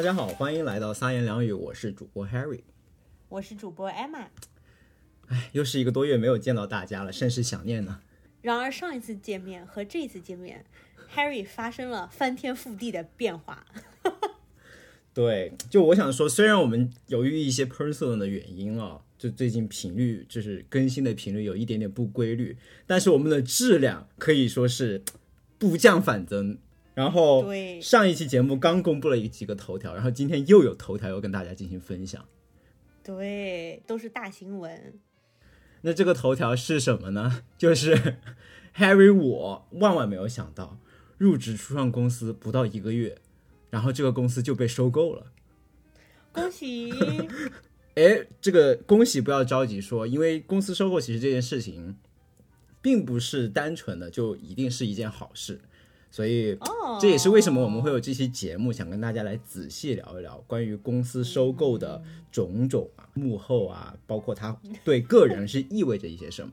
[0.00, 2.62] 大家好，欢迎来到三言两语，我是主播 Harry。
[3.28, 4.28] 我是主播 Emma。
[5.26, 8.00] 哎，又是一个多月没有见到大家了，甚是想念呢。
[8.40, 10.64] 然而上一次见面和这一次见面
[11.14, 13.66] ，Harry 发生了翻天覆地的变化。
[15.12, 25.02] 对，就我想说，虽然我们由于一些 personal 的原因啊，就最近频率就是更新的频率有一点点不规律，但是我们的质量可以说是
[25.58, 26.56] 不降反增。
[26.94, 32.24] 然后对上一期节目刚公布了几个头条，然后今天又有头条要跟大家进行分享。
[33.02, 35.00] 对，都是大新闻。
[35.82, 37.42] 那这个头条是什么呢？
[37.56, 38.16] 就是
[38.76, 40.78] Harry，我万万没有想到，
[41.16, 43.16] 入职初创公司不到一个月，
[43.70, 45.32] 然后这个公司就被收购了。
[46.32, 46.92] 恭喜！
[47.96, 51.96] 哎，这个恭喜不要着急说，因为公司收购其实这件事情，
[52.80, 55.60] 并不是单纯的就一定是一件好事，
[56.10, 62.02] 所以哦，这也是为什么我们会有这期节目，想跟大家来仔细聊一聊关于公司收购的
[62.32, 66.52] 种种啊、幕后啊，包括它对个人是意味着一些什么。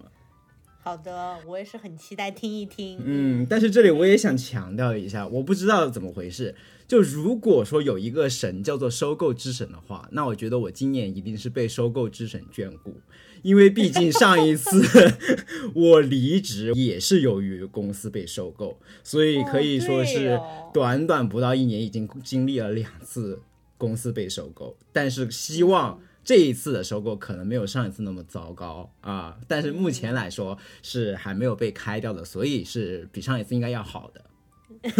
[0.83, 3.01] 好的，我也是很期待听一听。
[3.03, 6.55] 嗯，但是这里我也想强调一下，我不知道怎么回事。
[6.87, 13.01] 就如果说有一个神叫做收购之神的话，那我觉得我今年一定是被收购之神眷顾，
[13.41, 14.81] 因为毕竟上一次
[15.75, 23.41] 我离职也是由于公司被收购，所以可以说是哦短短不到一年已经经历了两次
[23.77, 25.99] 公司被收购，但是希望。
[26.27, 34.25] 这一次的收购可能没有上一次那么糟糕啊，但是目前来说是还没有被开掉的，所以是比上一次应该要好的。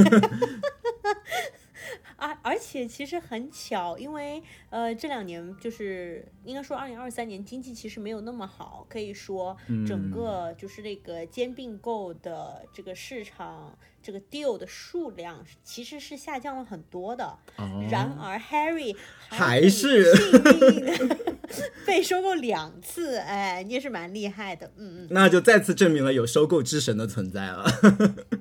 [2.18, 9.56] 啊，而且其实很巧，因为呃这两年就是应该说二零二三年经济其实没有那么好，可以说
[9.88, 17.38] 整个就是那个兼并购的这个市场这个 deal 的数量其实是下降了很多的。
[17.92, 18.96] 然而 Harry
[19.28, 20.06] 还是
[21.86, 27.66] 被收购两次，哎，你也是蛮厉害的，嗯嗯，那就再次证明了有收购之神的存在了。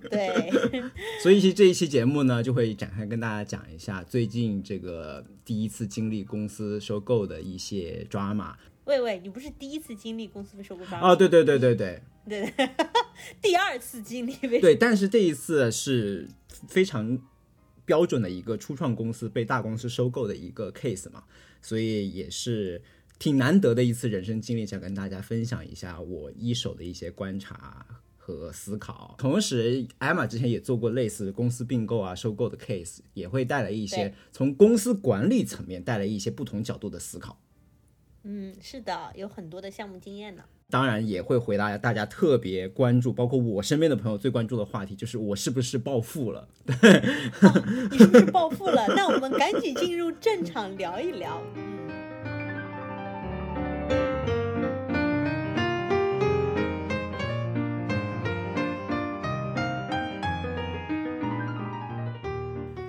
[0.09, 0.53] 对，
[1.21, 8.53] 所以其实这一期节目呢，就会展开跟大家讲一下最近这个第一次经历公司收购的一些 drama。
[8.87, 12.69] 喂喂，你不是第一次经历公司被收购抓哦，对对对对对对对，
[13.43, 16.29] 第二次经历被对，但是这一次是
[16.69, 17.19] 非常
[17.85, 21.25] 标准的一个初创公司被大公司收购的一个 case 嘛，
[21.61, 22.81] 所以也是
[23.19, 27.85] 挺难得的一次人生经历，想跟大家分享一下我一手的一些观察
[28.17, 29.17] 和思考。
[29.19, 37.41] 同时，艾玛之前也做过类似公司并购啊、收购的 case，也会带来一些从公司管理层面带来一些不同角度的思考。
[38.29, 40.43] 嗯，是的，有很多的项目经验呢。
[40.69, 46.49] 当然也会回答大家特别关注，包括我身边的朋友最关注的话题，就是我是不是暴富了。
[46.67, 47.01] 对
[47.89, 48.85] 你是不是暴富了？
[48.99, 51.41] 那我们赶紧进入正场聊一聊。
[51.55, 51.89] 嗯，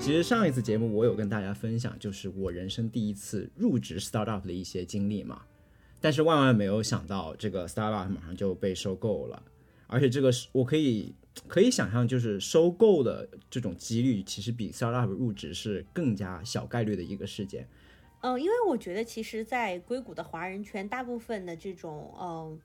[0.08, 5.42] 其实上一次节目我有跟大家分享，就是我人生第一次入职 startup 的一些经历嘛。
[6.00, 9.44] 但是万万没有想到，这个 startup 马上就被收购了，
[9.86, 11.14] 而且这个是我可以
[11.50, 17.68] 可以想象，就是收购的这种几率，其实比 startup 入职是更加小概率的一个事件。
[18.22, 22.58] 呃，因为我觉得其实，在硅谷的华人圈，大部分的这种嗯、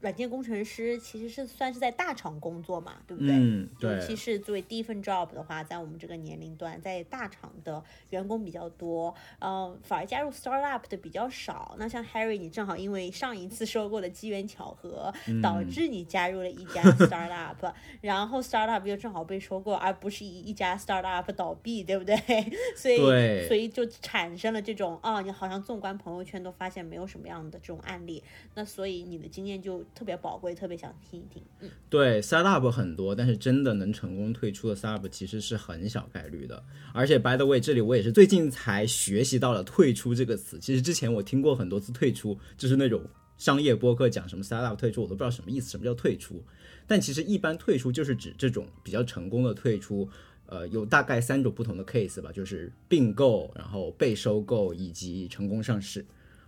[0.00, 3.34] 软件工程师其实是算是在大厂工作嘛，对不对？
[3.34, 11.74] 嗯，对尤，其是作为第一份 job 的话，在我们这个年龄段，在大厂的员工比较多，呃，反而加入 startup 的比较少。
[11.78, 22.16] 那像 Harry，你正好因为上一次收购的机缘巧合，导致你加入了一家 startup， 然后 startup 又正好被收购，而不是一一家 startup 倒闭，对不对？
[22.76, 28.22] 所以，所以就产生了这种啊，你好像纵观朋友圈都发现没有什么样的这种案例，
[28.54, 31.42] 那所以你的经验就特别宝贵，特别想听一听。
[31.60, 36.62] 嗯，对，startup 很多，但是真的能成功退出的 startup 其实是很小概率的。
[36.92, 40.58] 而且 by the way，这里我也是最近才学习到了“退出”这个词。
[40.58, 43.02] 其实之前我听过很多次“退出”，就是那种
[43.36, 46.42] 商业播客讲什么 startup 退出，我都不知道什么意思，什么叫退出。
[46.86, 50.08] 但其实一般退出就是指这种比较成功的退出。
[50.50, 56.02] 呃，有大概三种不同的 case 吧，就是并购，然后被收购以及成功上市。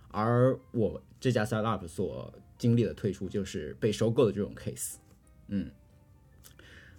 [0.07, 4.97] 而我这家 startup 所经历的退出就是被收购的这种 case。
[5.47, 5.71] 嗯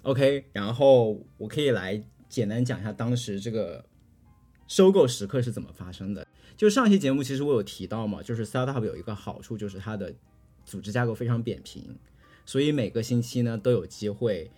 [0.02, 3.84] ，OK，然后我可以来简单讲一下当时这个
[4.66, 6.26] 收购时刻是怎么发生的。
[6.56, 10.12] 就上期节目其实我有提到嘛，就是 startup 有一个好处就是它的
[10.64, 11.96] 组织架构非常扁平，
[12.44, 14.50] 所以每个星期呢都有机会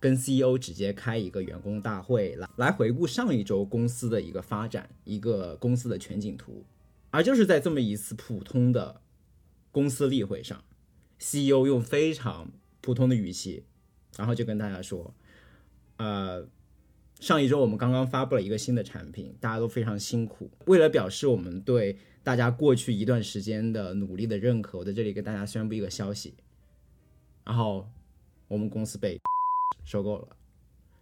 [0.00, 6.64] 跟 CEO 直接开一个员工大会，来来回顾上一周公司的一个发展，一个公司的全景图。
[7.10, 9.01] 而就是在这么一次普通的
[9.72, 10.62] 公司例会上
[11.18, 13.64] ，CEO 用非常普通的语气，
[14.16, 15.12] 然后就跟大家说，
[15.96, 16.46] 呃。
[17.20, 20.50] 上一周我们刚刚发布了一个新的产品，大家都非常辛苦。
[20.66, 26.34] 为了表示我们对大家过去一段时间的努力的认可，我在这里跟大家宣布一个消息。
[27.44, 27.88] 然后
[28.48, 29.20] 我们公司被
[29.86, 30.36] 收购了，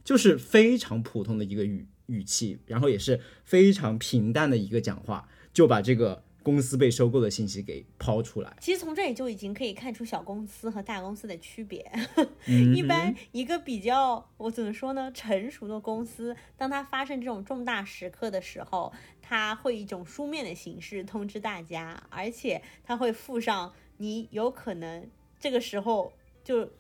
[0.05, 6.23] 就是非常普通的一个语语气，然后也是非常平淡的一个讲话，就把这个。
[6.43, 11.85] 公司被收购的信息给抛出来，其实从这里就已经可以看出小公司和大公司的区别。
[12.75, 15.11] 一般一个比较，我怎么说呢？
[15.13, 25.07] 成熟的公司，当它发生这种重大时刻的时候，它会以一种书面的形式通知大家，而且它会附上你有可能
[25.39, 26.13] 这个时候
[26.43, 26.71] 就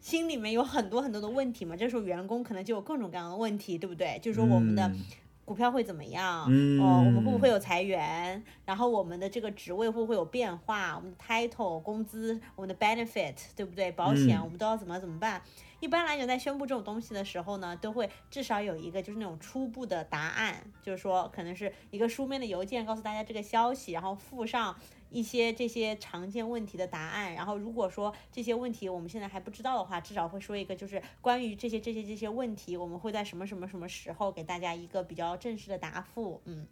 [0.00, 1.76] 心里面有很多很多的问题嘛。
[1.76, 4.18] 这时候员工可能就有各种各样的问题，对不对？
[4.22, 4.90] 就是说我们的。
[5.50, 6.44] 股票会怎么样？
[6.80, 8.40] 哦，我们会不会有裁员？
[8.64, 10.94] 然后我们的这个职位会不会有变化？
[10.94, 13.90] 我们的 title、工资、我们的 benefit，对不对？
[13.90, 15.42] 保险我们都要怎么怎么办？
[15.80, 24.76] 一般来讲，在宣布这种东西的时候呢，都会至少有一个就是那种初步的答案，就是说可能是一个书面的邮件告诉大家这个消息，然后附上。
[25.10, 36.40] 一些这些常见问题的答案，然后如果说这些问题我们现在还不知道的话，至少会说一个，就是关于这些这些这些问题，我们会在什么什么什么时候给大家一个比较正式的答复。
[36.44, 36.66] 嗯，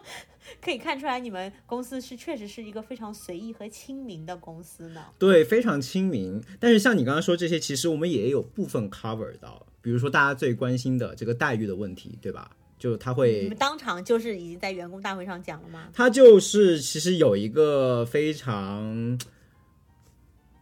[0.60, 5.06] 可以看出来你们公司是确实是一个非常随意和亲民的公司呢。
[5.18, 6.42] 对，非常亲民。
[6.60, 12.50] 但是像你刚刚说这些，其实我们也有部分 cover 到，比如说大家最关心的这个待遇的问题，对吧？
[12.78, 15.88] 就他会，你们当场就是已经在员工大会上讲了吗？
[15.92, 19.18] 他就是其实有一个非常，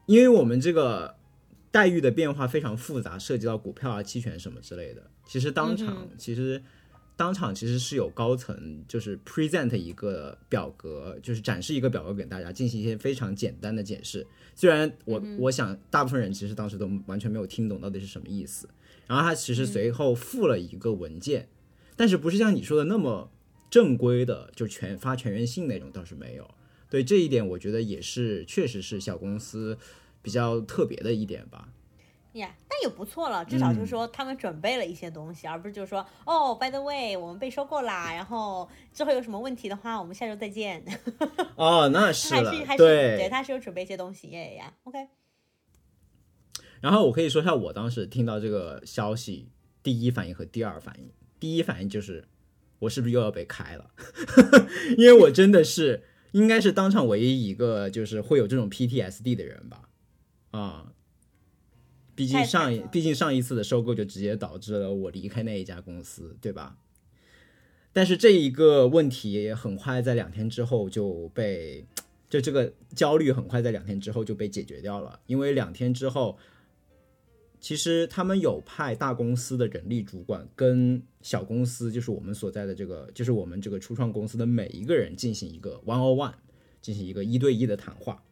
[0.07, 1.15] 因为我们这个
[1.71, 5.11] 待遇的变化非常复杂，涉及到股票啊、期权什么之类的。
[5.27, 6.63] 其实当场，其实
[7.17, 14.27] 当场其实是有高层就是 present 一个表格，就是展示一个表格给大家，进行一些非常简单的解释。
[14.55, 18.67] 虽然我我想大部分人其实当时都完全没有听懂到底是什么意思。
[19.07, 21.47] 然后他其实随后附了一个文件。
[21.97, 23.31] 但是不是像你说的那么
[23.71, 26.49] 正规的，就全发全员信那种倒是没有。
[26.89, 29.77] 对这一点，我觉得也是，确实是小公司
[30.23, 31.69] 比较特别的一点吧。
[32.35, 40.85] 呀，那也不错了，至少就是说他们准备了一些东西，而不是就是说哦，by the way，我们被收购啦，然后之后有什么问题的话，我们下周再见。
[41.57, 45.09] 哦，那 是了，对，对，他是有准备一些东西，耶呀，OK。
[46.83, 49.49] 然后我可以说一下我当时听到这个消息
[49.83, 51.11] 第一反应和第二反应。
[51.39, 52.25] 第一反应就是，
[52.79, 53.91] 我是不是又要被开了？
[54.97, 56.03] 因为我真的是
[56.33, 59.89] 应该是当场唯一一个就是会有这种 PTSD 的人吧？
[60.51, 60.93] 啊，
[62.15, 66.79] 毕竟上一毕竟上一次的收购就直接导致了我离开那一家公司，对吧？
[67.93, 71.87] 但是这一个问题很快在两天之后就被，
[72.29, 76.39] 就这个焦虑很快在两天之后就被解决掉了，因为两天之后。
[77.61, 86.35] 其实他们有派大公司的人力主管跟小公司，就是我们所在的这个，就是我们这个初创公司的每一个人进行一个 one on one，
[86.81, 88.23] 进行一个一对一的谈话。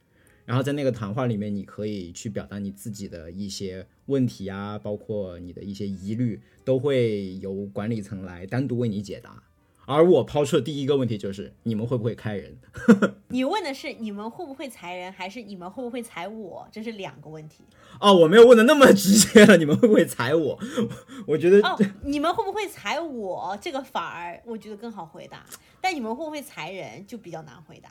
[0.45, 9.43] 然后在那个谈话里面，你可以去表达你自己的一些问题啊，包括你的一些疑虑，都会由管理层来单独为你解答。
[9.87, 12.57] 而我抛出的第一个问题就是：你们会不会开人？
[13.29, 16.67] 你问的是你们会不会裁人，还是你们会不会裁我？
[16.73, 17.65] 这是两个问题。
[18.01, 19.57] 哦，我没有问的那么直接了。
[19.57, 20.59] 你们会不会裁我？
[21.27, 23.57] 我觉得哦，你们会不会裁我？
[23.61, 25.45] 这个反而我觉得更好回答。
[25.81, 27.91] 但你们会不会裁人就比较难回答，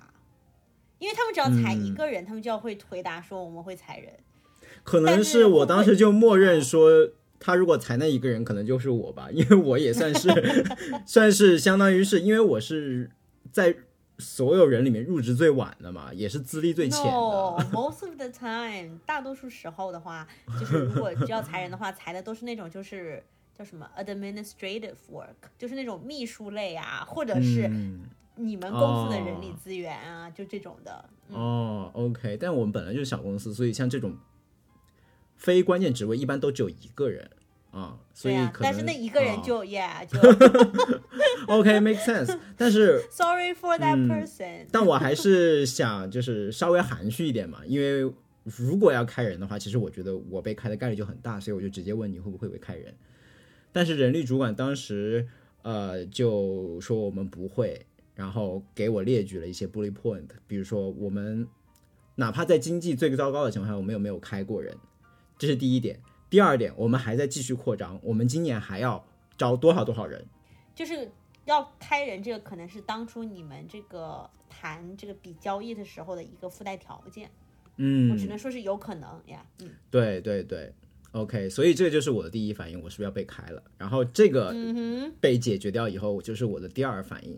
[0.98, 4.12] 因为他们只要裁一个人，他们就要会回答说我们会裁人。
[4.84, 7.10] 可能是我当时就默认说。
[7.46, 10.30] 他如果裁那一个人，可能就是我吧， 因为我也算是，
[11.06, 13.12] 算是相当于是因为我是
[13.52, 13.76] 在
[14.18, 17.12] 所有人里面入职最晚的嘛，也是资历最浅的。
[17.74, 20.26] Most of the time，大多数时候的话，
[20.58, 23.22] 就是如果只要裁人的话，裁的都是那种就是
[23.54, 27.70] 叫什么 administrative work，就是那种秘书类啊，或者是
[28.38, 31.04] 你们公司的人力资源啊，就这种的。
[31.28, 34.16] 哦，OK，但我们本来就是小公司，所以像这种。
[35.44, 37.30] 非关键职位一般都只有一个人
[37.72, 40.18] 啊，所以可能但是那一个人就 yeah 就
[41.48, 42.40] OK make sense。
[42.56, 44.66] 但是 sorry for that person。
[44.72, 48.10] 但我还是想就是稍微含蓄一点嘛，因为
[48.46, 52.96] 如果要开人的话，其实我觉得我被开的概率就很大，所以我就直接问你会不会被开人。
[53.74, 55.28] 但是人力主管当时
[55.64, 57.86] 呃就说我们不会，
[58.16, 61.46] 然后给我列举了一些 bullet point，比如说我们
[62.16, 64.78] 哪怕在经济最糟糕的情况下，我们有没有开过人。
[65.38, 66.00] 这是第一点，
[66.30, 69.06] 第二点，我们还在继续扩张，我们今年还要
[69.38, 70.25] 招多少多少人。
[70.75, 71.12] 就是
[71.46, 77.30] 要开人，这个可能是当初你们这个谈这个笔交易的时候的一个附带条件。
[77.78, 79.46] 嗯，我只能说是有可能呀。
[79.60, 80.72] 嗯，对对对
[81.12, 83.62] ，OK，所以这就是我的第一反应，我是不是要被开了？
[83.78, 87.34] 然后这个嗯被解决掉以后，就是我的第二反应，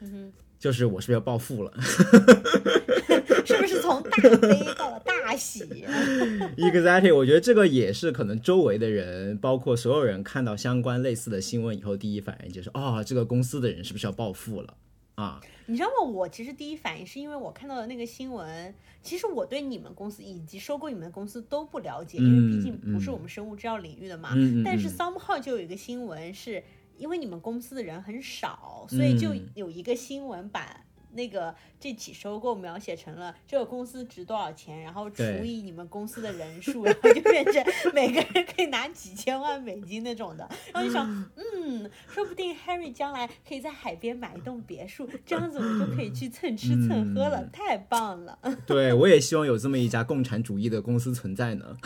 [0.00, 1.80] 哼，嗯就是我是不是要暴富了哼，
[3.46, 5.64] 是不是从大悲到了大喜？？
[6.56, 14.74] Exactly，我觉得这个也是可能周围的人，包括所有人看到相关类似的新闻以后，第一反应就是哦，这个公司的人是不是要暴富了
[15.14, 15.40] 啊？
[15.66, 16.10] 你知道吗？
[16.10, 24.30] 我其实第一反应是因为我看到的那个新闻，其实我对你们公司以及收购你们的公司都不了解，因为毕竟不是我们生物制药领域的嘛。
[24.34, 26.62] 嗯嗯嗯但是 somehow 就有一个新闻是，
[26.96, 37.64] 因为你们公司的人很少，所以就嗯有一个新闻把那个这起收购描写成了这个公司值多少钱，然后除以你们公司的人数，然后就变成
[37.94, 40.48] 每个人可以拿几千万美金那种的。
[40.72, 48.38] 然后就想，嗯，说不定 Harry 将来可以在海边买一栋别墅，这样子我们就可以去蹭吃蹭喝了，太棒了。
[48.66, 51.76] 对，我也希望有这么一家共产主义的公司存在呢，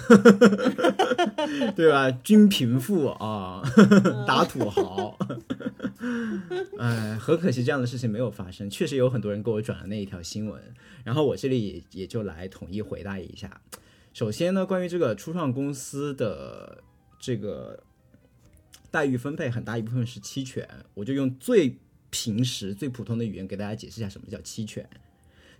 [1.74, 2.10] 对吧？
[2.10, 3.62] 均贫富啊，
[4.26, 5.16] 打土豪。
[6.78, 8.68] 哎，很可惜这样的事情没有发生。
[8.68, 10.62] 确实有很多人给我转了那一条新闻，
[11.04, 13.60] 然后我这里也也就来统一回答一下。
[14.12, 16.82] 首先呢，关于这个初创公司的
[17.18, 17.82] 这个
[18.90, 21.78] 待遇分配，很大一部分是期权，我就用最
[22.10, 24.88] 平时、最普通的语言给大家解释一下什么叫期权。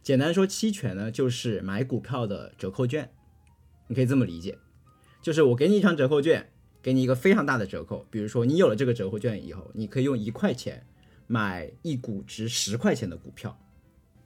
[0.03, 3.11] 简单说，期权呢就是买股票的折扣券，
[3.89, 4.59] 你可以这么理解，
[5.21, 6.53] 就是我给你一张折扣券，
[6.85, 10.85] 给你一个非常大的折扣，比如说你有了这个折扣券以后，你可以用一块钱
[11.27, 13.59] 买一股值十块钱的股票，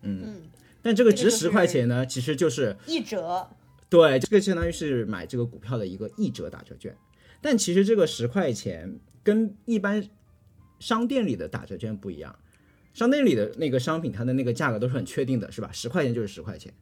[0.03, 0.43] 嗯，
[0.83, 3.49] 但这个值十块钱呢，其实就是一折，
[3.89, 6.93] 对，这个相当于是买这个股票的一个一折打折券，
[7.41, 10.05] 但其实这个十块钱跟一般
[10.81, 12.37] 商店里的打折券不一样，
[12.93, 15.71] 商店里的那个商品它的那个价格都是很确定的，是吧？
[15.73, 16.75] 十块钱就是十块钱。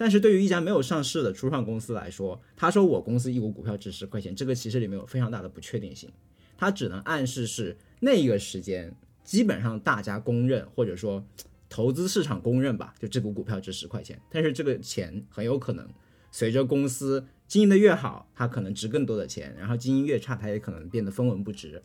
[0.00, 6.10] 但是对于一家没有上市的初创公司来说，他说我公司一股股票值十块钱，这个其实里面有非常大的不确定性，
[6.56, 11.22] 它只能暗示是那一个时间基本上大家公认或者说
[11.68, 15.86] 投资市场公认吧，就这股股票值十块钱，但是这个钱很有可能
[16.32, 21.82] 随着公司经营的越好，它可能值更多的钱，然后经营越差，它也可能变得分文不值。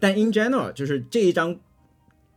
[0.00, 1.60] 但 in general，就是这一张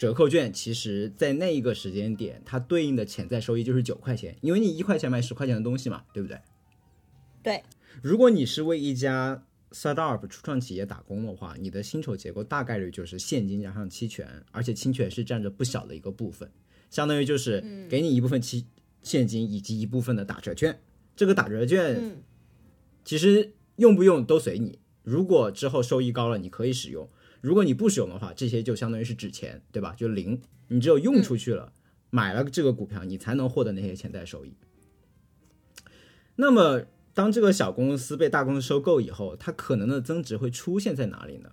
[0.02, 6.40] 折扣券，其实在那一个时间点，它对应的潜在收益就是九块钱，因为你一块钱买十块钱的东西嘛，对不对？
[7.44, 7.64] 对，
[8.02, 16.50] 如果你是为一家 startup 初创企业打工的话，你的薪酬结构大概率就是现金加上期权，而且期权是占着不小的一个部分，
[16.90, 18.66] 相当于就是给你一部分期
[19.04, 20.82] 现金以及一部分的打折券。
[21.16, 22.24] 这个打折券嗯
[23.06, 27.06] 其实用不用都随你，如果之后收益高了，你可以使用；
[27.42, 29.94] 如果你不使用的话，这些就相当于是纸钱，对吧？
[29.98, 31.74] 就零，你只有用出去了，
[32.10, 34.54] 买了这个股票，你才能获得那些潜在收益。
[36.36, 36.84] 那么，
[37.14, 41.52] 当这个小公司被大公司收购以后，它可能的增值会出现在哪里呢？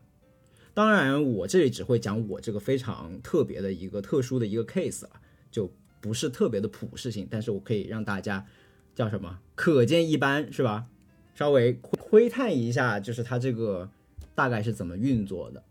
[0.75, 8.47] 当然，我这里只会讲我这个非常特别的一个特殊的一个 case 啊，就不是特别的普适性，但是我可以让大家
[8.95, 10.87] 叫什么可见一斑，是吧？
[11.35, 13.91] 稍微窥探一下，就是它这个
[14.35, 15.65] 大概是怎么运作的。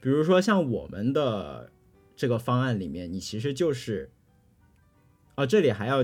[0.00, 1.70] 比如说像我们的
[2.16, 4.10] 这个方案里面，你其实就是，
[5.34, 6.02] 啊，这里还要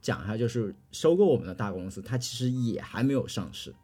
[0.00, 3.74] 讲一下，就是收购我们的大公司，它其实也还没有上市，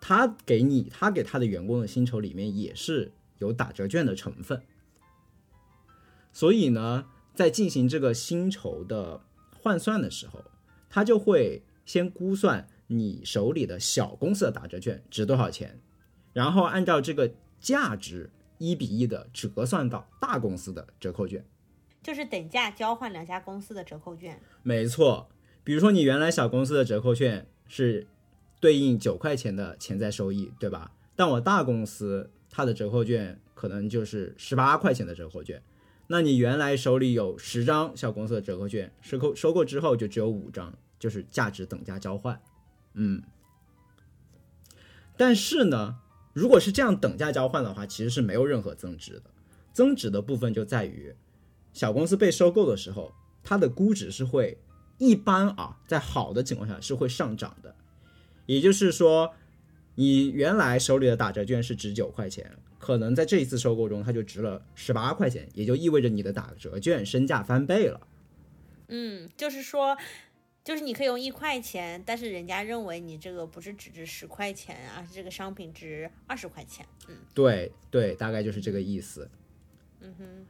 [0.00, 4.62] 他给你，他给他的员工的薪酬里面也是有打折券的成分，
[6.32, 9.20] 所以呢，在进行这个薪酬的
[9.60, 10.44] 换算的时候，
[10.88, 15.80] 他就会先估算你手里的小公司的打折券值多少钱，
[16.32, 21.44] 然后按照这个价值一比一的折算到大公司的折扣券。
[22.02, 24.40] 就是等价交换两家公司的折扣券。
[24.62, 25.28] 没错，
[25.62, 28.06] 比如说你原来小公司的折扣券是
[28.60, 30.92] 对应九块钱的潜在收益，对吧？
[31.16, 35.62] 但我大公司它的折扣券可能就是十八块钱的折扣券，
[36.08, 42.38] 那你原来手里有十张小公司的折扣券，收购收购之后就只有五张，就是价值等价交换。
[42.92, 43.22] 嗯，
[45.16, 46.00] 但是呢，
[46.34, 49.22] 如果是这样等价交换的话，其实是没有任何增值的。
[49.72, 51.14] 增值的部分就在于
[51.72, 54.58] 小公司被收购的时候，它的估值是会
[54.98, 57.74] 一般啊，在好的情况下是会上涨的。
[58.46, 59.32] 也就是说，
[59.94, 68.00] 你原来手里的打折券是值九块钱，可能在这一次收购中它就值了十八块钱，也就意味着你的打折券身价翻倍了。
[68.88, 69.96] 嗯，就是说，
[70.64, 76.86] 就是你可以用一块钱，但是人家认为你这个不是只值十块钱，而是这个商品值二十块钱。
[77.06, 79.28] 嗯对对，大概就是这个意思。
[80.00, 80.46] 嗯哼，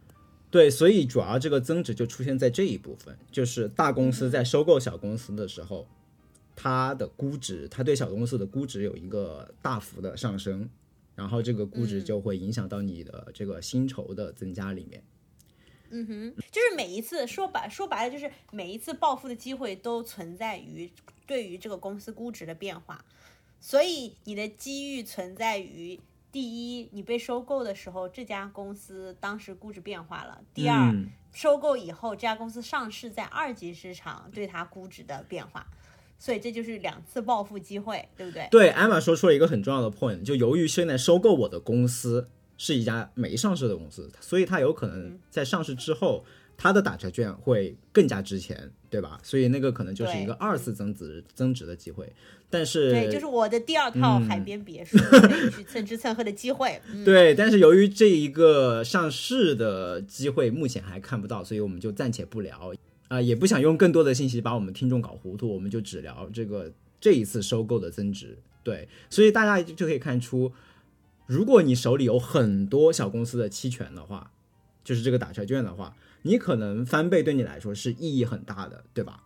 [0.52, 5.87] 对，所以主要这个增值就出现在这一部分，就是大公司在收购小公司的时候，
[6.54, 10.71] 它的估值，它对小公司的估值有一个大幅的上升，
[11.16, 15.00] 然后这个估值就会影响到你的这个薪酬的增加里面。
[15.00, 15.11] 嗯
[16.07, 20.91] 哼，就是每一次说白说白了，就是每一次暴富的机会都存在于
[21.27, 23.05] 对于这个公司估值的变化，
[23.61, 26.01] 所以你的机遇存在于
[26.33, 35.67] 第一，你被收购的时候，这家公司当时估值变化了；第二，嗯收购以后，这家公司上市在二级市场，对它估值的变化。
[36.17, 38.49] 所以这就是两次暴富机会，对不对？
[38.51, 46.25] 对，艾玛说出了一个很重要的 point，就由于现在收购我的公司是一家没上市的公司，所以它有可能在上市之后，
[46.56, 49.18] 它的打折券会更加值钱，对吧？
[49.23, 52.12] 所以那个可能就是一个二次增值增值的机会。
[52.50, 56.80] 但是对，就是我的第二套海边别墅，可以去蹭吃蹭喝的机会。
[56.92, 62.73] 嗯， 对，但是由于这一个上市的机会目前还看不到，所以我们就暂且不聊
[63.08, 68.38] 啊、也不想用更多的信息把我们听众搞糊涂，我们就只聊这个这一次收购的增值。
[68.62, 70.52] 对，所以大家就可以看出，
[71.26, 74.33] 如果你手里有很多小公司的期权的话，
[74.83, 79.23] 就是这个打车券的话，你可能翻倍对你来说是意义很大的，对吧？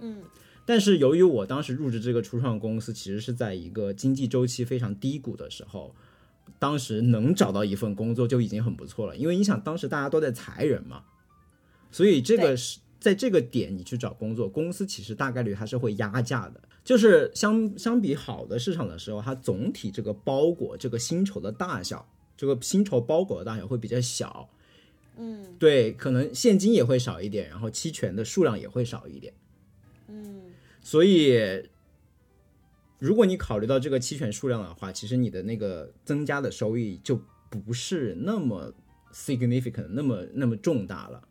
[0.00, 0.24] 嗯，
[0.66, 5.94] 但是由于我当时入职这个初创公司，其实是在一个经济周期非常低谷的时候，
[6.58, 9.16] 当时能找到一份工作就已经很不错了。
[9.16, 11.04] 因为你想，当时大家都在裁人嘛，
[11.90, 16.60] 所以这个是在这个点你去找工作，公司其实大概率它是会压价的。
[16.84, 24.48] 就是相相比好的市场的时候，它总体这个包裹这个薪酬的大小，这个薪酬包裹的大小会比较小。
[25.16, 29.34] 嗯对，可能现金也会少一点，然后期权的数量也会少一点。
[30.08, 31.38] 嗯所以，
[32.98, 38.72] 如果你考虑到这个期权数量的话，其实你的那个增加的收益就不是那么
[39.12, 41.28] significant，那么那么重大了。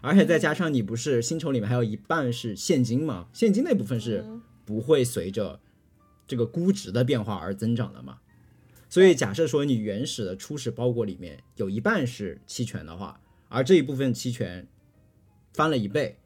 [0.00, 4.24] 而且再加上你不是薪酬里面还有一半是现金嘛，现金那部分是
[4.70, 5.58] 不会随着
[6.28, 8.20] 这个估值的变化而增长的嘛。
[8.88, 14.68] 所以假设说你原始的初始包裹里面有一半是期权的话，而这一部分期权
[15.52, 16.16] 翻了一倍，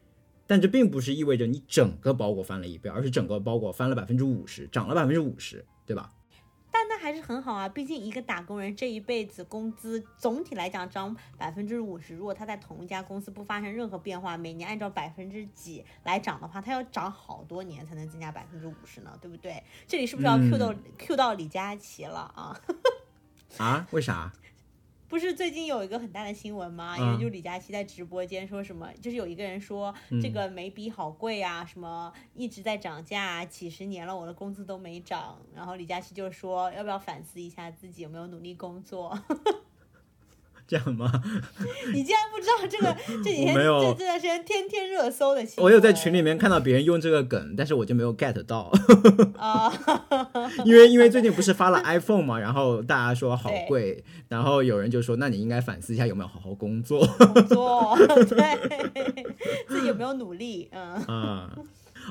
[0.46, 6.12] 但这并不是意味着你整个包裹翻了一倍，而是整个包裹翻了百分之五十，涨了百分之五十，对吧？
[6.76, 19.62] 但那还是很好啊，毕竟一个打工人这一辈子工资总体来讲涨百分之五十，如果他在同一家公司不发生任何变化，每年按照百分之几来涨的话，他要涨好多年才能增加百分之五十呢，对不对？
[19.87, 22.60] 这里是不是要 Q 到、Q 到李佳琦了啊？
[23.58, 23.87] 啊？
[23.92, 24.32] 为啥？
[25.14, 26.98] 不是最近有一个很大的新闻吗？
[26.98, 35.38] 因为就李佳琦在直播间说什么，就是有一个人说这个眉笔好贵啊，什么一直在涨价啊，几十年了我的工资都没涨。
[35.55, 39.16] 然后李佳琦就说要不要反思一下自己有没有努力工作？
[40.66, 41.11] 这样吗？
[41.92, 45.64] 你竟然不知道这个这几天这这段时间天天热搜的新闻？
[45.64, 48.72] 我有在群里面看到别人用这个梗，但是我就没有 get 到，
[49.38, 49.72] 啊，
[50.64, 57.96] 因为因为最近不是发了 iPhone 嘛，然后大家说好贵，然后有人就说，那你应该反思一下有没有好好工作工作
[58.29, 59.24] 对
[59.68, 60.68] 自己有没有努力？
[60.72, 61.50] 嗯，啊。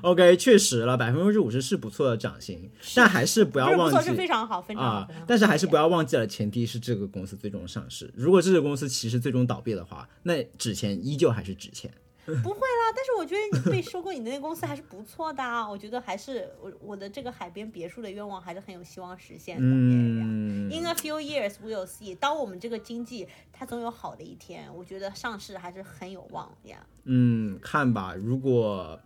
[0.01, 5.25] OK，确实了，百分之五十是不错的涨薪，但还是不要忘记是非常好，非常好啊非常好。
[5.27, 8.11] 但是还是不要忘记了，前提是这个公司最终上市。
[8.15, 11.91] 如果这个公司其实最终倒闭的话，那纸钱依旧还是纸钱。
[12.25, 15.69] 不会啦，但是我觉得你被收购，你的那个公司还是不错的啊。
[15.69, 19.63] 我觉得还是我我的这个海边别墅的愿望还是很有希望实现的。
[19.65, 22.15] 嗯 In a few years we'll see。
[22.15, 26.77] 当我们这个经济它总有好的一天，我觉得上市还是很有望呀。
[27.03, 28.97] 嗯，看吧，如果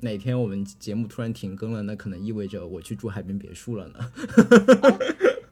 [0.00, 3.98] 哪天我们节目突然停更了，那可能意味着我去住海边别墅了呢。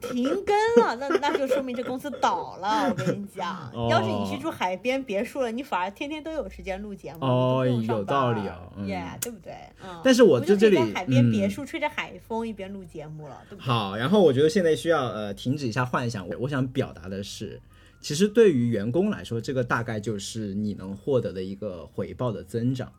[0.01, 2.87] 停更了，那那就说明这公司倒了。
[2.89, 9.53] 我跟你讲，哦要是你去住海边别墅了，你反而天天都有时间录节目，哦有道班理哦嗯 yeah, 对不对？
[9.83, 9.99] 嗯。
[10.03, 13.65] 但是我在这里海边别嗯墅吹着海风一边录节目了，对不对？
[13.65, 16.27] 好，然后我觉得现在需要呃停止一下幻想。
[16.29, 17.59] 我我想表达的是，
[17.99, 22.91] 其实对于员工来说，这个大概就是你能获得的一个回报的增长。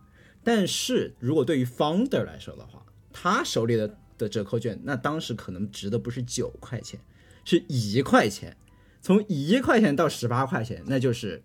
[0.46, 7.00] 但是如果对于 founder 来说的话，他手里的的折扣券，那当时可能值的不是九块钱，
[7.44, 8.56] 是一块钱。
[9.02, 11.42] 从一块钱到十八块钱，那就是，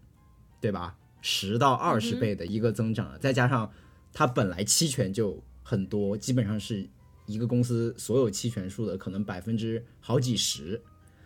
[0.60, 0.96] 对吧？
[1.20, 3.72] 十到二十倍的一个增长了，再加上
[4.14, 6.88] 它本来期权就很多，基本上是
[7.26, 10.80] 一个公司所有期权数的可能百分之好几十，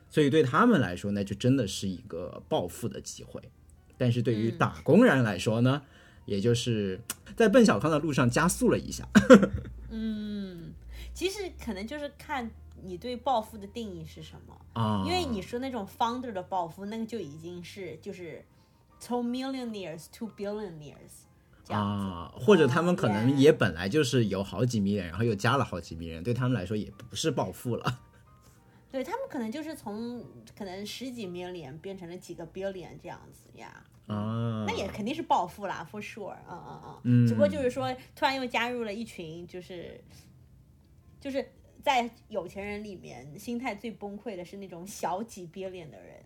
[0.09, 3.41] 所以对他们来说，那就真的是一个暴富的机会。
[3.97, 5.81] 但是对于嗯打工人来说呢，
[6.25, 6.99] 也就是
[7.35, 9.07] 在奔小康的路上加速了一下。
[9.89, 10.73] 嗯，
[11.13, 12.49] 其实可能就是看
[12.83, 14.55] 你对暴富的定义是什么。
[14.73, 18.43] 啊，因为你说那种 founder 的暴富，那个就已经是就是
[18.99, 21.23] 从 millionaires to billionaires
[21.63, 22.05] 这样子。
[22.05, 28.01] 啊，或者他们可能也本来就是有好几 million，然后又加了好几 million，对他们来说也不是暴富了。
[28.95, 30.23] 对他们可能就是从
[30.58, 33.86] 可能十几 million 变成了几个 billion 这样子呀。
[34.08, 40.01] 啊，那也肯定是暴富啦，for sure，嗯嗯嗯，嗯只不过就是说，突然又加入了一群，就是
[41.19, 41.45] 就是
[41.84, 46.23] 在有钱人里面，心态最崩溃的是那种小几 billion 的人，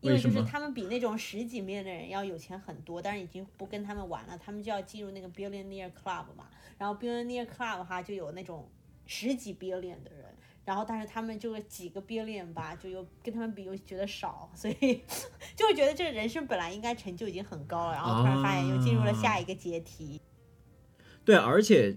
[0.00, 8.68] 因为就是他们比那种十几 million 的人要有钱很多，但是已经不跟他们玩了，他们就要进入那个 billionaire club 嘛，然后 billionaire club 哈就有那种
[9.06, 10.25] 十几 billion 的人。
[10.66, 15.00] 然后，但是他们这个几个 billion 吧，就又跟他们比又觉得少，所以
[15.54, 20.20] 就会觉得这个人生本来应该成就已经很高了，然后突然发现又进入了下一个阶梯。
[21.24, 21.96] 对，而且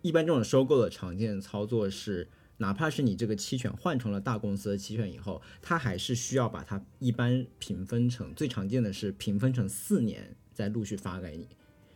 [0.00, 2.26] 一般这种收购的常见操作是，
[2.56, 11.46] 哪怕是你这个期权换成了大公司的期权以后，它还是需要把它一般平分成，最常见的是平分成四年再陆续发给你。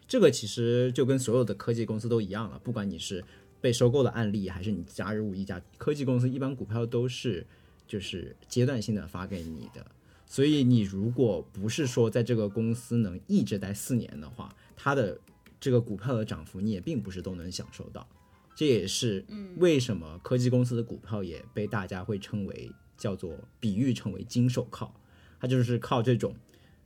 [0.07, 3.25] 这个其实就跟所有的科技公司都一样了，不管你是
[3.61, 7.47] 被收购的案例，还是你加入一家科技公司，一般股票都是
[7.87, 9.85] 就是阶段性的发给你的。
[10.27, 15.19] 所以你如果不是说在这个公司能一直待四年的话，它的
[15.61, 18.07] 这个股票的涨幅你也并不是都能享受到。
[18.55, 19.25] 这也是
[19.59, 24.91] 为什么科技公司的股票也被大家会称为叫做比喻成为金手铐，
[25.39, 26.35] 它就是靠这种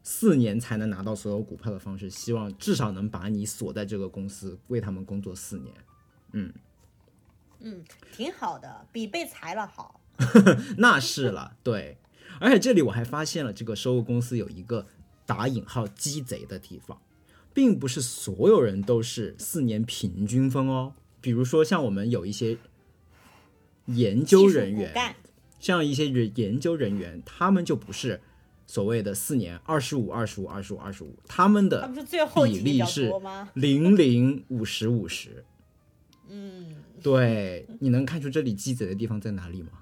[0.03, 5.73] 四年才能拿到所有股票的方式，希望至少能把你锁在这个公司，为他们工作四年。
[6.33, 6.53] 嗯
[7.61, 10.01] 嗯，挺好的，比被裁了好。
[10.79, 11.99] 那是了，对。
[12.39, 14.87] 而且这里我还发现了，这个收购公司有一个
[15.27, 16.99] 打引号鸡贼的地方，
[17.53, 20.95] 并不是所有人都是四年平均分哦。
[21.21, 22.57] 比如说像我们有一些
[23.87, 25.17] 研究人员，
[25.59, 28.23] 像一些人研究人员，他们就不是
[28.67, 31.87] 所谓的四年二十五、二十五、二十五、二十五，他们的
[32.47, 33.13] 比例是？
[33.53, 35.45] 零零五十五十。
[36.33, 39.73] 嗯，对，你能看出这里鸡贼的地方在哪里吗？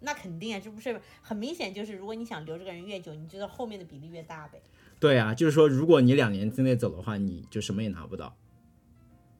[0.00, 4.60] 那肯定啊，这不是很明显，就是如果你想留这个人越久，你觉得后面的比例越大呗。
[5.00, 8.36] 对啊，就是说，如果你两年之内走的话，你就什么也拿不到。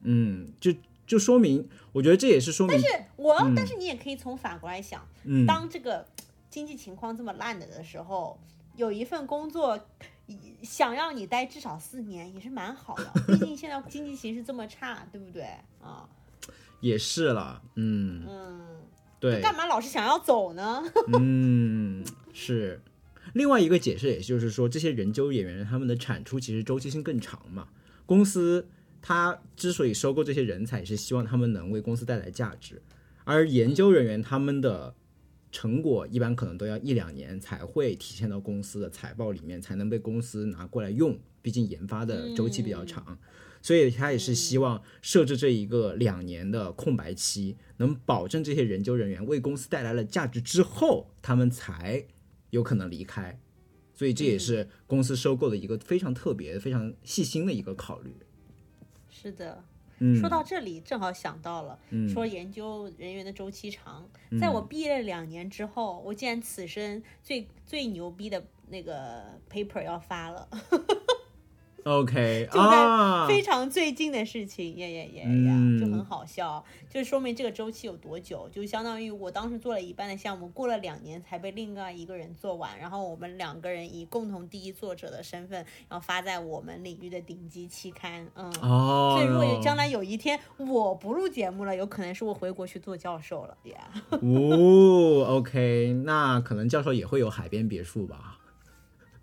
[0.01, 0.73] 嗯，就
[1.05, 6.05] 就说明，我觉得这也是说明，但是我，但是你也可以从反过来想，嗯，当这个
[6.49, 8.39] 经济情况这么烂的的时候，
[8.75, 9.79] 有一份工作
[10.63, 13.11] 想要你待至少四年，也是蛮好的。
[13.27, 15.43] 毕竟现在经济形势这么差，对不对
[15.81, 16.09] 啊？
[16.79, 18.59] 也是了，嗯，嗯，
[19.19, 20.83] 对，干嘛老是想要走呢？
[21.19, 22.81] 嗯，是。
[23.33, 27.67] 另外一个解释，也就是说，这些人究演员他们的产出其实周期性更长嘛。
[28.05, 28.67] 公司
[29.01, 32.81] 他之所以收购这些人才，是希望他们能为公司带来价值，
[33.25, 34.95] 而研究人员他们的
[35.51, 41.17] 成果一般可能都要一两年才会体现到公司的财报里面，才能被公司拿过来用。
[41.41, 43.17] 毕竟研发的周期比较长，
[43.67, 52.05] 所以他也是希望设置这一个两年的空白期，能保证这些研究人员为公司带来了价值之后，他们才
[52.51, 53.37] 有可能离开。
[53.93, 58.15] 所以这也是公司收购的一个非常特别、非常细心的一个考虑。
[59.09, 59.61] 是的。
[59.99, 64.09] 嗯，说到这里，正好想到了，嗯说研究人员的周期长。
[64.39, 70.47] 在我毕业两年之后，我竟然此生最最牛逼的那个 paper 要发了，
[71.83, 88.51] OK 就在啊，非常最近的事情，耶耶耶呀，嗯就很好笑，就说明这个周期有多久，就相当于我当时做了一半的项目，过了两年才被另外一个人做完，然后我们两个人以共同第一作者的身份，然后发在我们领域的顶级期刊，嗯。
[88.61, 93.89] 哦，所以，如果有将来有一天我不录节目了，有可能是我回国去做教授了呀。
[94.09, 98.39] 哦，OK，那可能教授也会有海边别墅吧？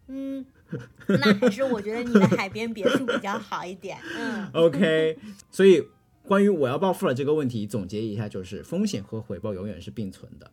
[0.06, 0.44] 嗯，
[1.06, 3.98] 那还是我觉得你的海边别墅比较好一点。
[4.16, 5.18] 嗯 OK，
[5.50, 5.86] 所以
[6.22, 10.50] 关于我要暴富了这个问题，总结一下就是风险和回报永远是并存的。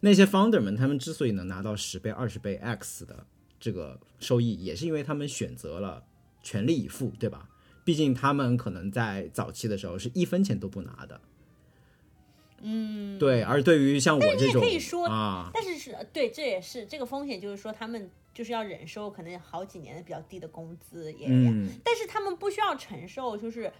[0.00, 3.26] 那些 founder 们，他们之所以能拿到十倍、二十倍 X 的
[3.58, 6.04] 这个收益，也是因为他们选择了
[6.42, 7.48] 全力以赴，对吧？
[7.84, 11.20] 毕竟他们可能在早期的时候是一分钱都不拿的。
[12.66, 23.70] 嗯，对，而对于像我这种可以说啊，但是是对，这也是这个风险，就是说他们就是要忍受可能好几年的比较低的工资也，嗯，但是他们不需要承受就是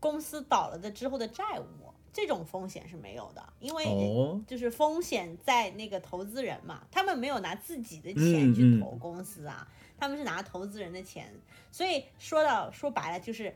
[0.00, 8.80] 公司倒了的之后的债务，这种风险是没有的，因为哦，就是风险在那个投资人嘛，他们没有拿自己的嗯钱去嗯。
[8.80, 11.30] 投公司啊，他们是拿投资人的钱，
[11.70, 13.54] 所以说到说白了就是。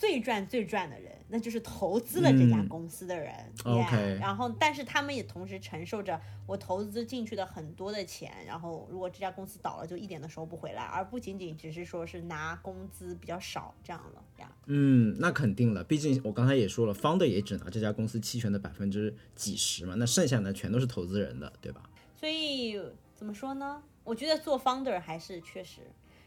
[0.00, 3.30] 最赚最赚的人，那就是投资了这家公司的人。
[3.66, 14.50] 嗯 OK 然后，但是他们也同时承受着我投资进去的很多的钱，然后如果这家公司倒了，就一点都收不回来，而不仅仅只是说是拿工资比较少这样了呀。
[14.64, 21.82] 嗯，那肯定了，毕竟我刚才也说了，founder 也只拿这家公司期权的百分之几十嘛，那剩下的全都是投资人的，对吧？
[22.18, 22.80] 所以
[23.14, 23.82] 怎么说呢？
[24.02, 25.82] 我觉得做 founder 还是确实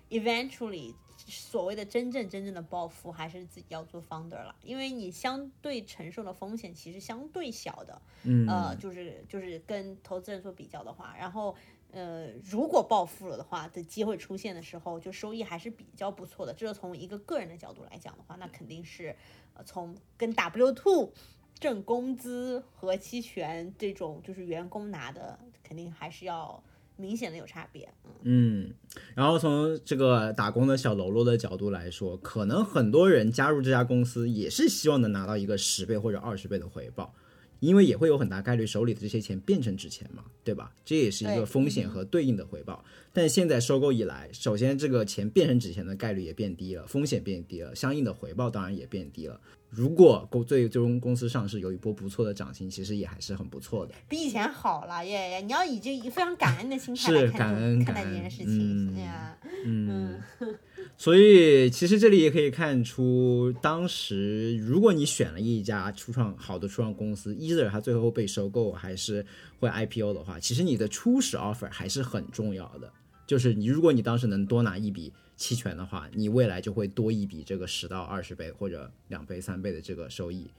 [0.10, 11.56] ，eventually 所谓的真正真正的暴富，还是自己要做 founder 了，因为你相对承受的风险其实相对小的，嗯，呃，就是就是跟投资人做比较的话，然后。
[11.96, 16.52] 呃，如果暴富了的话，的机会出现的时候，就收益还是比较不错的。
[16.52, 19.16] 这是从一个个人的角度来讲的话，那肯定是，
[19.54, 21.14] 呃，从跟 W two
[21.60, 26.64] 挣工资和期权这种就是员工拿的，肯定还是要
[26.96, 27.90] 明显的有差别。
[28.24, 28.72] 嗯，
[29.16, 37.14] 然后从这个打工的小喽啰的角度来说，可能很多人加入这家公司也是希望能拿到一个十倍或者二十倍的回报，
[37.60, 40.74] 因为也会有很大概率手里的这些钱变成纸钱嘛，对吧？
[40.86, 42.84] 这也是一个风险和对应的回报。
[43.12, 49.40] 但现在收购以来，首先这个钱变成纸钱的概率也变低了，风险变低了，相应的回报当然也变低了。
[49.76, 53.96] 如果公最终公司上市有一波不错的涨薪，其实也还是很不错的。
[54.08, 55.42] 比以前好了耶耶！
[55.42, 60.22] 你要以这非常感恩的心态恩这看待感恩这件事情，嗯对呀，嗯，
[60.96, 69.26] 所以其实这里也可以看出，当时如果你选了一家初创好的初创公司，either 它最后被收购还是
[69.60, 72.92] 会 IPO 的话，其实你的初始 offer 还是很重要的。
[73.26, 80.50] 就是你，如果你当时能多拿一笔期权的话，你未来就会多一笔这个十到二十倍或者两倍、三倍的这个收益。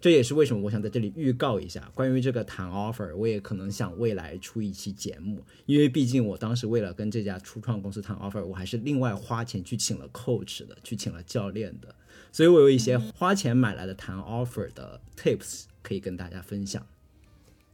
[0.00, 11.94] 这也是为什么我想在这里预告一下，关于这个谈 offer，我也可能想未来出一期节目，因为毕竟我当时为了跟这家初创公司谈 offer，我还是另外花钱去请了 coach 的，去请了教练的，
[12.30, 16.86] 所以我有一些花钱买来的谈 offer 的 tips 可以跟大家分享。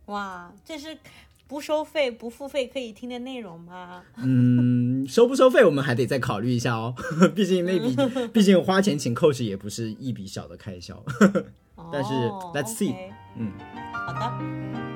[0.07, 0.97] 哇，这是
[1.51, 4.03] 不收费不付费可以听的内容吗？
[4.19, 6.95] 嗯，收不收费我们还得再考虑一下哦，
[7.35, 7.97] 毕竟那笔，
[8.33, 11.05] 毕竟花钱请 coach 也不是一笔小的开销。
[11.93, 12.95] 但是哦 let's see
[13.37, 13.51] 嗯，
[13.93, 14.90] 好的。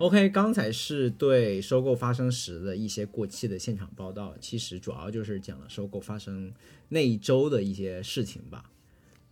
[0.00, 6.52] OK，刚才是对收购发生时的一些过期的现场报道，其实主要就是讲了收购发生
[6.88, 8.70] 那一周的一些事情吧。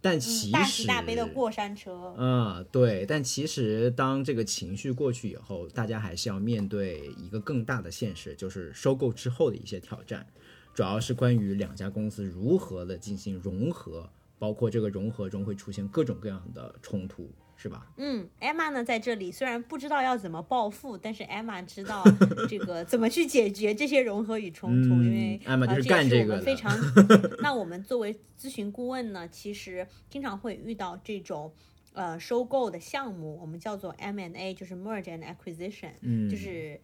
[0.00, 2.14] 但其实、嗯大喜大悲的过山车。
[2.18, 10.26] 嗯、对，但其实当这个情绪过去以后，大家还是要面对一个更大的现实，就是收购之后的一些挑战，
[10.74, 17.86] 主要是关于两家公司如何的进行融合，包括这个融合中会出现各种各样的冲突，是吧？
[17.96, 22.04] 嗯，Emma 呢在这里虽然不知道要怎么报复，但是 Emma 知道
[22.48, 26.78] 这个怎么去解决这些融合与冲突，嗯因为 Emma 干这也是我们非常。
[27.42, 31.52] 那我们作为咨询顾问呢，其实经常会遇到这种。
[31.92, 36.78] 呃，收购的项目我们叫做 M&A，就是 merge and acquisition，、嗯，就是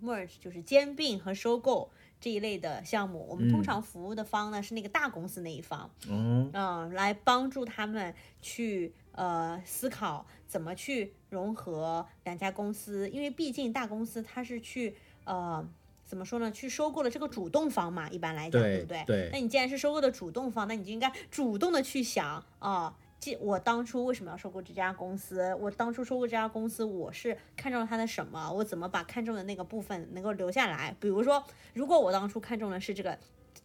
[0.00, 1.90] merge 就是兼并和收购
[2.20, 3.26] 这一类的项目。
[3.28, 15.68] 我们通嗯常服务的方呢是那个大公司那一方，哦，嗯、来帮助他们去呃思考怎么去融合两家公司，因为毕竟大公司它是去呃
[16.04, 19.04] 怎么说呢，去收购了这个主动方嘛，一般来讲，对不对？
[19.06, 22.96] 对那你既然是收购的主动方，那你就应该主动的去想啊。
[23.20, 25.52] 这我当初为什么要收购这家公司？
[25.56, 28.48] 我当初收购这家公司，我是看中了它的什么？
[28.52, 30.94] 我怎么把看中的那个部分能够留下来？
[31.00, 31.42] 比如说，
[31.74, 33.18] 如果我当初看中的是这个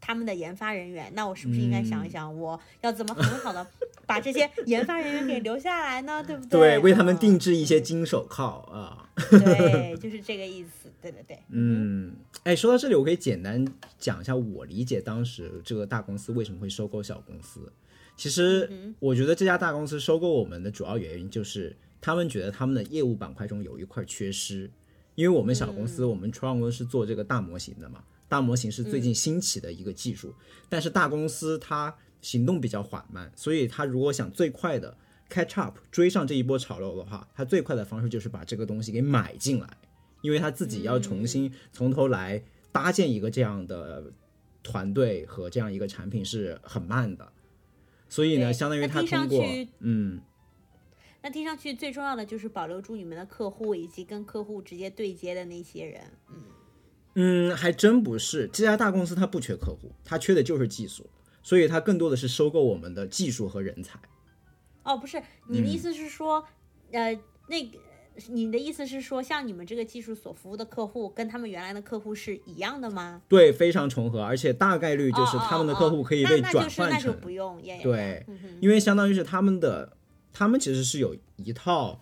[0.06, 3.66] 他们的研发人员，那我是不是应该想一想，我要怎么很好的
[4.06, 6.22] 把这些研发人员给留下来呢？
[6.28, 6.60] 对不对？
[6.60, 9.10] 对，为他们嗯定制一些金手铐啊。
[9.30, 10.90] 对，就是这个意思。
[11.02, 12.14] 对对对，嗯，
[12.44, 13.66] 哎，说到这里，我可以简单
[13.98, 17.72] 讲一下我理解当时这个大公司为什么会收购小公司。
[18.18, 24.70] 其实，我觉得这家大公司收购我们的主要原因就是他们觉得他们的业务板块中有一块缺失，
[25.16, 30.34] 因为我们小公司，我们创公司是做这个大模型的嘛，大模型是最近兴起的一个技术，
[30.68, 34.98] 但是大公司它行动比较缓慢，所以它如果想最快的
[35.30, 39.70] catch up 追上这一波潮流的话，它最快的方式就是把这个东西给买进来。
[40.24, 44.12] 因为它自己要重新从头来搭建一个这样的
[44.64, 47.32] 团队和这样一个产品是很慢的，
[48.10, 50.22] 所以呢，相当于它通过上去嗯
[51.22, 56.02] 那听上去最重要的就是保留住你们的客户，以及跟客户直接对接的那些人。
[56.30, 56.44] 嗯，
[57.56, 61.10] 还真不是这家大公司它不缺客户，它缺的就是技术。
[61.42, 64.00] 所以它更多的是收购我们的技术和人才。
[64.84, 66.46] 哦，不是，你的意嗯思是说，
[66.92, 67.80] 呃，那个。
[68.30, 73.20] 你的意思是说，像你们这个技术所服务的客户，跟他们原来的客户是一样的吗？
[73.28, 79.98] 对，非常重合，而且大概率就是他们的客户可以被转哦哦哦那那就是换成那就不用也对嗯，因为相当于是他们的，
[80.32, 82.00] 他们其实是有一套，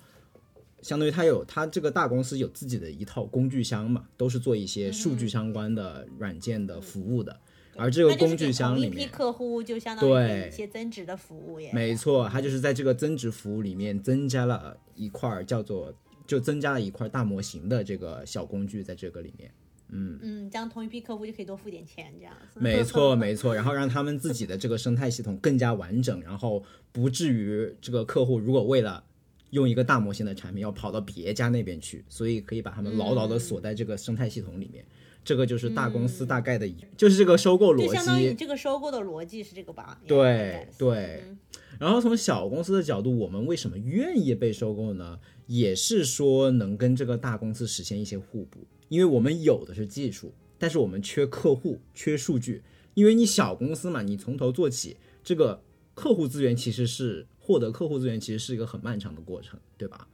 [0.82, 7.40] 相当于它有它这个大公司有自己的一套工具箱嘛，都是做一些数据相关的软件的服务的，
[7.76, 9.10] 而这个工具箱里面。
[9.10, 11.72] 客户就相当于对一些增值的服务耶。
[11.74, 15.94] 没错，它就是在这个增值服务里面增加了一块儿叫做，
[16.26, 19.52] 就增加了一块大模型的这个小工具在这个里面。
[19.94, 22.62] 嗯，这样同一批客户就可以多付点钱，这样子。
[22.62, 26.64] 没错，没错，然后让他们自己的这个生态系统更加完整，然后
[26.94, 29.04] 不至于这个客户如果为了
[29.52, 34.84] 用一个大模型的产品要跑到别家那边去，所以可以把他们牢牢的锁在这个生态系统里面。
[35.24, 38.34] 这个就是大公司大概的，就是这个收购逻就相当于。
[38.34, 40.02] 这个收购的逻辑是这个吧？
[40.08, 41.38] 对对嗯
[41.80, 45.20] 然后从小公司的角度，我们为什么愿意被收购呢？
[45.48, 52.64] 也是说能跟这个大公司实现一些互补，因为我们有的是技术，但是我们缺客户、缺数据。
[52.94, 60.08] 因为你小公司嘛，你从头做起，这个客户资源其实是获得客户资源，其实是一个很漫长的过程，对吧？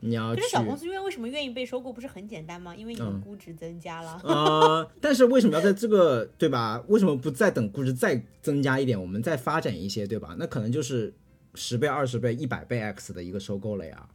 [0.00, 2.76] 你要去可是小公司因为为什么愿意被收购，不是很简单吗？
[2.76, 4.20] 因为你嗯们估值增加了。
[4.22, 6.82] 呃，但是为什么要在这个对吧？
[6.88, 10.36] 为什么不再等估值再增加一点，我们再发展一些，对吧？
[10.38, 11.14] 那可能就是
[11.54, 14.06] 十倍、二十倍、一百倍 x 的一个收购了呀。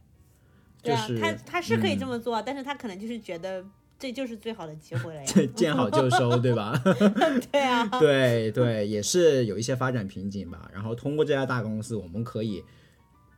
[0.80, 3.64] 对啊，就是他他是可以嗯这么做，但是他可能就是觉得
[4.00, 5.32] 这就是最好的机会了呀。
[5.54, 6.76] 见好就收，对吧？
[7.52, 10.68] 对啊，对对，也是有一些发展瓶颈吧。
[10.74, 12.64] 然后通过这家大公司，我们可以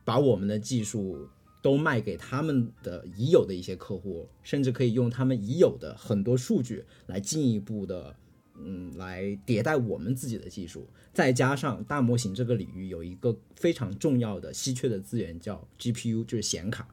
[0.05, 1.27] 把我们的技术
[1.61, 8.15] 都卖给他们的已有的一些客户，甚至可以用他们已有的很多数据来进一步的。
[8.55, 16.87] 嗯，来迭代我们自己的技术，再加上大模型这个领域有一个非常重要的稀缺的资源叫 GPU，就是显卡，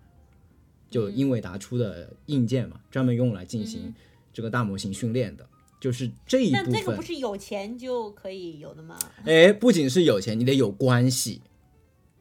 [0.91, 3.95] 就英伟达出的硬件嘛，专门用来进行
[4.33, 5.47] 这个大模型训练的，
[5.81, 7.03] 就是这一部分但这个不。
[7.03, 8.99] 是有钱就可以有的吗？
[9.25, 11.41] 哎，不仅是有钱，你得有关系。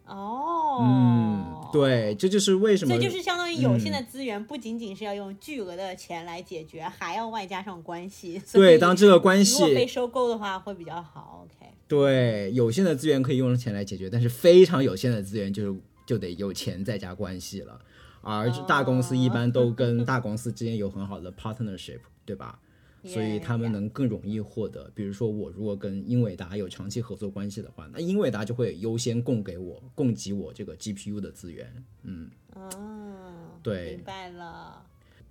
[0.06, 8.42] 哦，嗯，，对，这就是为什么这就是相当于有限嗯的资源，不仅仅是要用巨额的钱来解决，还要外加上关系。
[8.52, 11.46] 对当这个关如果被收购的话会比较好。
[11.46, 17.80] OK，对有限的资源可以用钱来解决，但是非常有限的资源就是就得有钱再加关系了。
[18.22, 22.60] 而大公司一般都跟大公司之间有很好的 partnership， 对吧？
[23.06, 24.92] 所以他们能更容易获得。
[24.94, 31.84] 比如说，我如果跟英伟达有长期合作关系的话，那英伟达就会优先供给我、供给我这个 GPU 的资源。
[32.04, 34.86] 嗯哦，对明白了。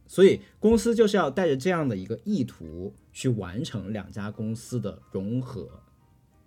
[0.06, 5.68] 所以公司就是要带着这样的一个意图去完成两家公司的融合。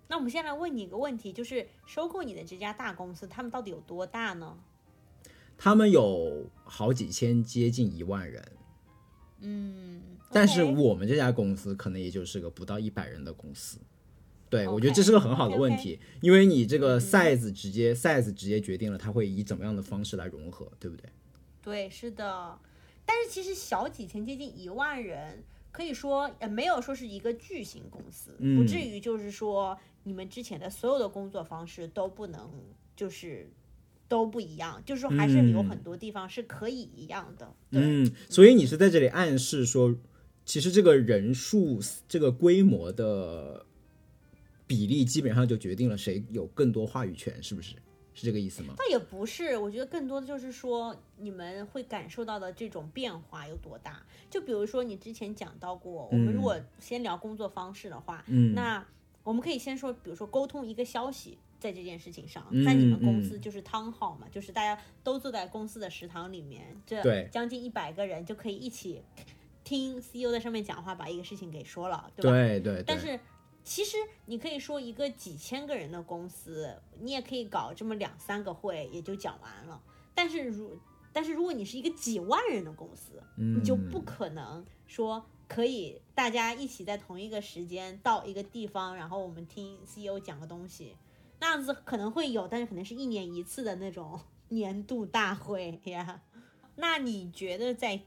[0.08, 4.58] 那我们现在来问你一个问题，就是收购你的这家大公司，他们到底有多大呢？
[5.64, 8.44] 他们有好几千，接近一万人，
[9.42, 13.78] 嗯，但是我们这家公司可能也就是个不到一百人的公司。
[14.50, 21.08] 对我觉得这是个很好的问题因为你这个 size 直接 size 直接决定了它会以怎么样的方式来融合，对不对？
[21.62, 22.58] 对，是的。
[23.06, 32.50] 但是其实小几千，接近一万人，可以说呃没有说是一个巨型公司，嗯不至于就是说你们之前的所有的工作方式都不能
[32.96, 33.48] 就是
[34.12, 37.50] 都不一样，就是说还是有很多地方是可以一样的。
[37.70, 39.94] 对，嗯，所以你是在这里暗示说，
[40.44, 43.64] 其实这个人数、这个规模的
[44.66, 47.74] 比例，基本上就决定了谁有更多话语权，是不是？
[48.12, 48.74] 是这个意思吗？
[48.76, 54.02] 倒也不是，我觉得更多的就是说，你们会感受到的这种变化有多大。
[54.28, 58.86] 就比如说你之前讲到过，我们如果先聊工作方式的话，嗯那
[59.24, 69.02] 我们可以先说，比如说沟通一个消息，在这件事情上，嗯在你们公司嗯就是 town hall 嘛，就是大家都坐在公司的食堂里面，这将近一百个人就可以一起
[69.62, 72.32] 听 CEO 在上面讲话，把一个事情给说了，对吧？
[72.32, 72.84] 对对对。
[72.84, 73.18] 但是
[73.62, 79.80] 其实你可以说一个几千个人的公司，你也可以搞这么两三个会，也就讲完了。
[80.14, 80.76] 但是如
[81.12, 90.96] 但是如果你是一个几万人的公司，嗯你就不可能说可以大家一起在同一个时间到一个地方，然后我们听 CEO 讲个东西，
[91.42, 94.20] 那样子可能会有，但是可能是一年一次的那种
[94.50, 96.22] 年度大会呀。
[96.76, 98.00] 那你觉得在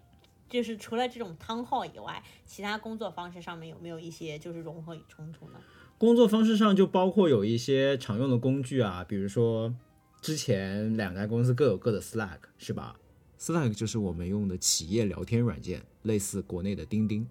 [0.48, 5.60] 就是除了这种汤号以外，其他工作方式上面有没有一些就是融合与冲突呢？
[5.98, 9.76] 工作方式上就包括有一些常用的工具啊，比如说
[10.22, 12.98] 之前两家公司各有各的 Slack，是吧
[13.38, 17.28] ？Slack 就是我们用的企业聊天软件，类似国内的钉钉。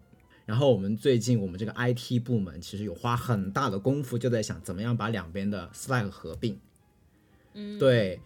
[0.46, 6.58] 然后我们最近我们这个 IT 部门其实有花很大的功夫，就在想怎么样把两边的 Slack 合并。
[7.54, 8.20] 嗯，对，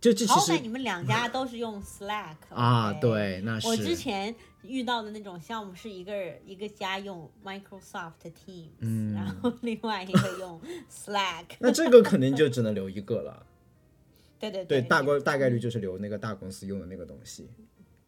[0.00, 6.12] 就这其好歹实你们两家 都是用 Slack 啊，对，那是我之前遇到的那种项目是一个
[6.44, 10.60] 一个家用 Microsoft Teams，、嗯然后另外一个用
[10.90, 11.44] Slack。
[11.60, 13.46] 那这个肯定就只能留一个了。
[14.40, 17.48] 对对对，大概概大概率就是留那个大公司用的那个东西。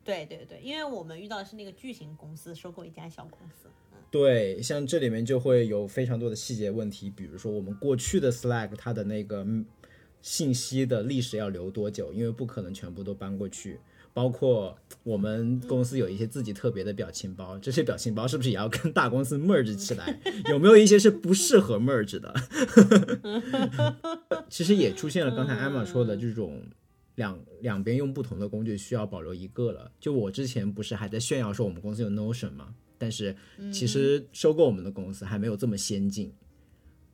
[0.04, 3.68] 对对对，因为我们遇到的是那个巨型公司收购一家小公司。
[4.10, 9.64] 对，像这里面就会有非常多的细节问题，比如说我们过去的 Slack 它的那个嗯
[10.20, 13.78] 信息的历史要留多久，因为不可能全部都搬过去。
[14.12, 20.20] 包括我们公司有一些自己特别的表情包，这些表情包是不是也要跟大公司 merge 起来？
[20.48, 22.34] 有没有一些是不适合 merge 的？
[24.50, 26.60] 其实也出现了刚才 Emma 说的这种
[27.16, 29.90] 两两边用不同的工具，需要保留一个了。
[30.00, 32.74] 就我之前不是还在炫耀说我们公司有 Notion 吗？
[32.96, 33.34] 但是
[33.72, 36.30] 其实收购我们的公司还没有这么先进，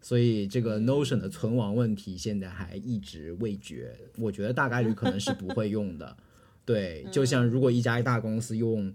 [0.01, 3.97] 所以这个 Notion 的存亡问题现在还一直未决。
[4.19, 6.17] 我觉得大概率可能是不会用的。
[6.65, 8.93] 对，就像如果一家大公司用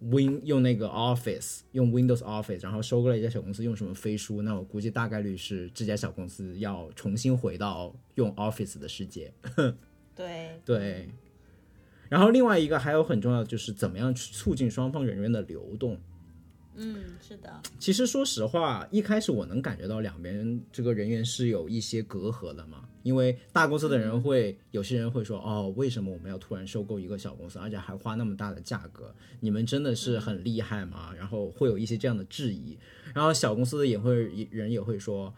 [0.00, 9.32] Win 用那个 Office 用 Windows Office，然后收购了一家小公司用什么飞书，那我估计大概率是这家小公司要重新回到用 Office 的世界。
[10.14, 11.08] 对对，
[12.08, 15.98] 然后另外一个还有很重要的就是怎么样去促进双方人员的流动。
[16.76, 29.14] 嗯，是的，其实说实话，一开始我能感觉到两边这个人员是有一些隔阂的嘛，因为大公司的人会，有些人会说，哦，为什么我们要突然收购一个小公司，而且还花那么大的价格？
[29.38, 31.14] 你们真的是很厉害吗？
[31.16, 32.76] 然后会有一些这样的质疑，
[33.14, 34.14] 然后小公司的也会
[34.50, 35.32] 人也会说。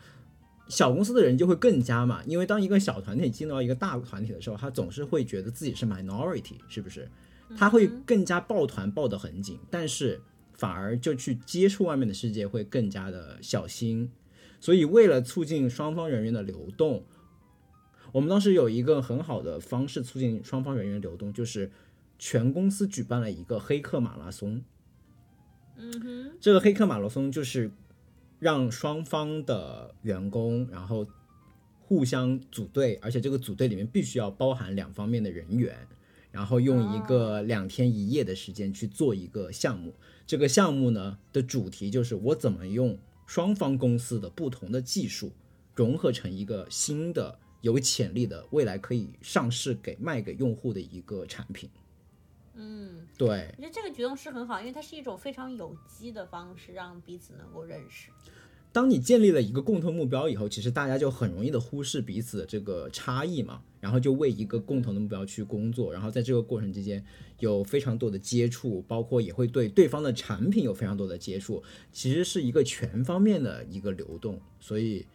[0.69, 7.09] 小公司的人就会更加嘛，因为当一个小团体进到一个大团体的时候，他总是会觉得自己是 minority，是不是？
[7.57, 10.21] 他会更加抱团抱得很紧，但是
[10.55, 14.11] 反而就去接触外面的世界会更加的小心。
[14.59, 17.05] 所以为了促进双方人员的流动，
[18.11, 21.71] 我们当时有一个很好的方式促进双方人员流动，就是
[22.19, 24.63] 全公司举办了一个黑客马拉松。
[25.77, 27.71] 嗯哼，这个黑客马拉松就是
[28.39, 31.07] 让双方的员工，然后
[31.81, 35.87] 互相组队，而且这个组队里面必须要包含两方面的人员，
[36.31, 39.95] 然后用一个两天一夜的时间去做一个项目。
[40.27, 45.31] 这个项目呢的主题就是我怎么用双方公司的不同的技术
[45.75, 51.71] 融合成一个新的有潜力的未来可以上市给卖给用户的一个产品。
[52.57, 53.29] 嗯，对，
[53.59, 58.11] 我觉得这个举动是很好，因为它是一种非常有机的方式，让彼此能够认识。
[58.73, 67.03] 当你建立了一个共同目标以后，其实大家就很容易的忽视彼此的这个差异嘛，然后就为一个共同的目标去工作，然后在这个过程之间
[67.39, 74.39] 有非常多的接触，包括也会对对方的产品有非常多的接触，其实是一个全方面的一个流动。
[74.61, 75.07] 所以，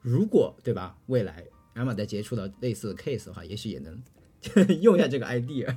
[0.00, 1.44] 如果对吧，未来
[1.74, 4.00] 艾玛在接触到类似的 case 的话，也许也能
[4.80, 5.76] 用一下这个 idea。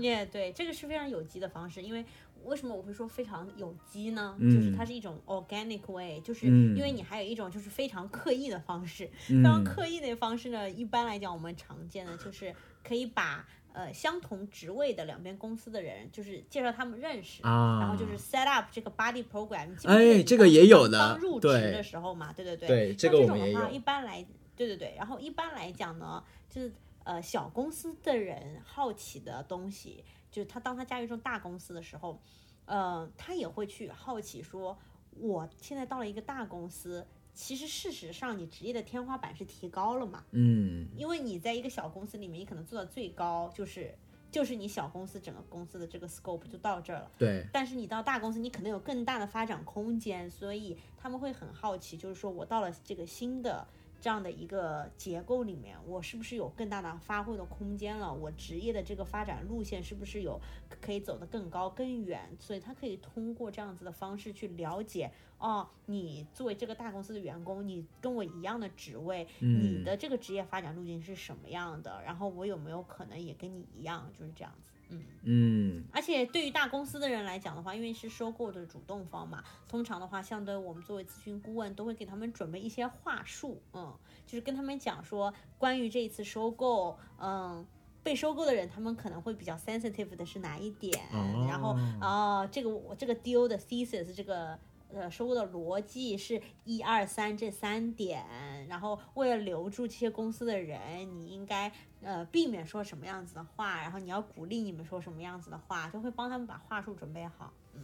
[0.00, 2.04] 也、对，这个是非常有机的方式，因为
[2.44, 4.36] 为什么我会说非常有机呢？
[4.38, 12.54] 嗯就是它是一种 organic way，就是嗯因为你还有一种就是非常刻意的方式，嗯非常刻意的方式呢，一般来讲我们常见的就是
[12.86, 17.42] 可以把呃相同职位的两边公司的人，就是介绍他们认识。
[17.42, 24.24] 啊，然后就是 set up 这个 body program，哎这个也有的刚入职的时候嘛，对对对，对这个我们也种的话，有一般来，
[24.54, 26.70] 对对对，然后一般来讲呢，就是
[27.04, 32.20] 呃小公司的人好奇的东西，就是他当他加入这种大公司的时候，
[32.66, 34.76] 呃，他也会去好奇说，
[35.10, 43.94] 我现在到了一个大公司，其实事实上你职业的天花板是提高了嘛，嗯因为你在一个小公司里面，你可能做到最高就是。
[44.30, 53.64] 就是你小公司整个公司的这个 scope 就到这儿了，对，但是你到大公司，你可能有更大的发展空间，所以他们会很好奇，就是说我到了这个新的
[54.04, 58.12] 这样的一个结构里面，我是不是有更大的发挥的空间了？
[58.12, 60.38] 我职业的这个发展路线是不是有
[60.78, 62.28] 可以走得更高更远？
[62.38, 72.02] 所以他可以通过这样子的方式去了解，哦，你作为这个大公司的员工，你跟我一样的职位，你嗯的这个职业发展路径是什么样的？
[72.04, 74.73] 然后我有没有可能也跟你一样，就是这样子。
[74.88, 83.94] 嗯嗯而且对于大公司的人来讲的话，因为是收购的主动方嘛，通常的话，相对我们作为咨询顾问，都会给他们准备一些话术，嗯，
[84.26, 87.66] 就是跟他们讲说关于这一次收购，嗯。
[88.04, 90.94] 被收购的人，他们可能会比较 sensitive 的是哪一点？
[91.10, 94.58] 哦然后啊、这个我这个 deal 的 thesis 这个
[94.92, 98.24] 呃收购的逻辑是一二三这三点，
[98.68, 100.80] 然后为了留住这些公司的人，
[101.18, 107.52] 你应该呃避免说什么样子的话，然后你要鼓励你们说什么样子的话，就会帮他们把话术准备好。
[107.74, 107.82] 嗯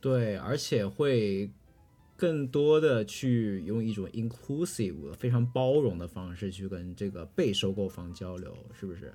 [0.00, 1.50] 对，而且会
[2.16, 9.14] 更多的去用一种 inclusive 非常包容的方式去跟这个被收购方交流，是不是？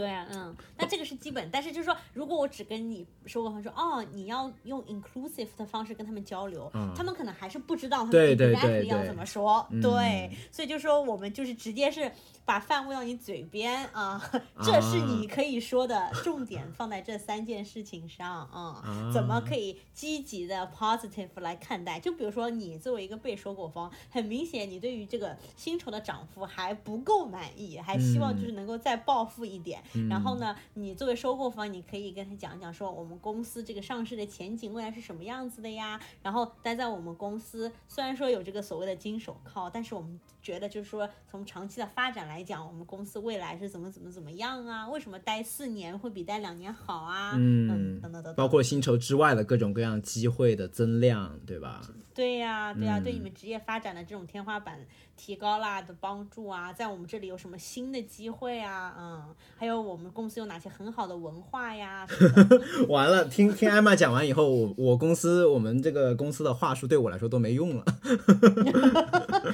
[0.00, 12.10] 对啊，嗯，那这个是基本，但是就是说，如果我只跟你收购方说，哦，你要用 inclusive 的方式跟他们交流，嗯他们可能还是不知道他们对对 exactly 对对要怎么说，嗯对，所以就说我们就是直接是
[12.46, 14.18] 把饭喂到你嘴边啊，
[14.64, 22.00] 这是你可以说的重点，放在这三件事情上啊、怎么可以积极的 positive 来看待？
[22.00, 29.82] 就比如说你作为一个被收购方，很明显你对于这个薪酬的涨幅还不够满意，还希望就是能够再暴富一点。
[30.08, 36.00] 然后呢，你作为收购方，你可以跟他讲讲说，我们公司这个上市的前景未来是什么样子的呀？
[36.22, 44.88] 然后待在我们公司，虽然说有这个所谓的金手铐，但是我们觉得就是说，从长期的发展来讲，我们公司未来是怎么怎么怎么样啊？
[44.88, 47.32] 为什么待四年会比待两年好啊？
[47.36, 51.80] 嗯，等等等等，包括薪酬之外的各种各样机会的增量，对吧？
[52.12, 54.78] 对呀、对呀、嗯对你们职业发展的这种天花板
[55.16, 58.94] 提高啦的帮助啊，在我们这里有什么新的机会啊？
[58.98, 62.06] 嗯，还有我们公司有哪些很好的文化呀？
[62.88, 67.84] 完了，听听艾玛讲完以后，我我公司我们这个公司的话术对我来说都没用了。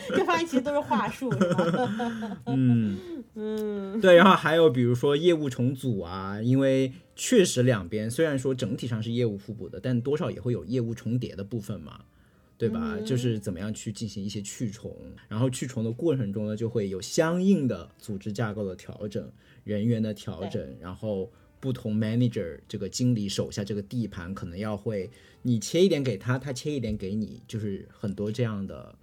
[0.17, 2.41] 就发现其实都是话术，是吧？
[2.47, 2.99] 嗯
[3.35, 12.01] 嗯，对，然后还有比如说业务重组啊，因为确实两边虽然说整体上是业务互补的，但多少也会有业务重叠的部分嘛。
[12.59, 12.95] 对吧？
[12.97, 14.97] 嗯就是怎么样去进行一些去重，
[15.29, 19.31] 然后去重的过程中呢，就会有相应的组织架构的调整、
[19.63, 25.11] 人员的调整，然后不同 manager 这个经理手下这个地盘可能要会
[25.43, 28.95] 你切一点给他，他切一点给你，就是很多这样的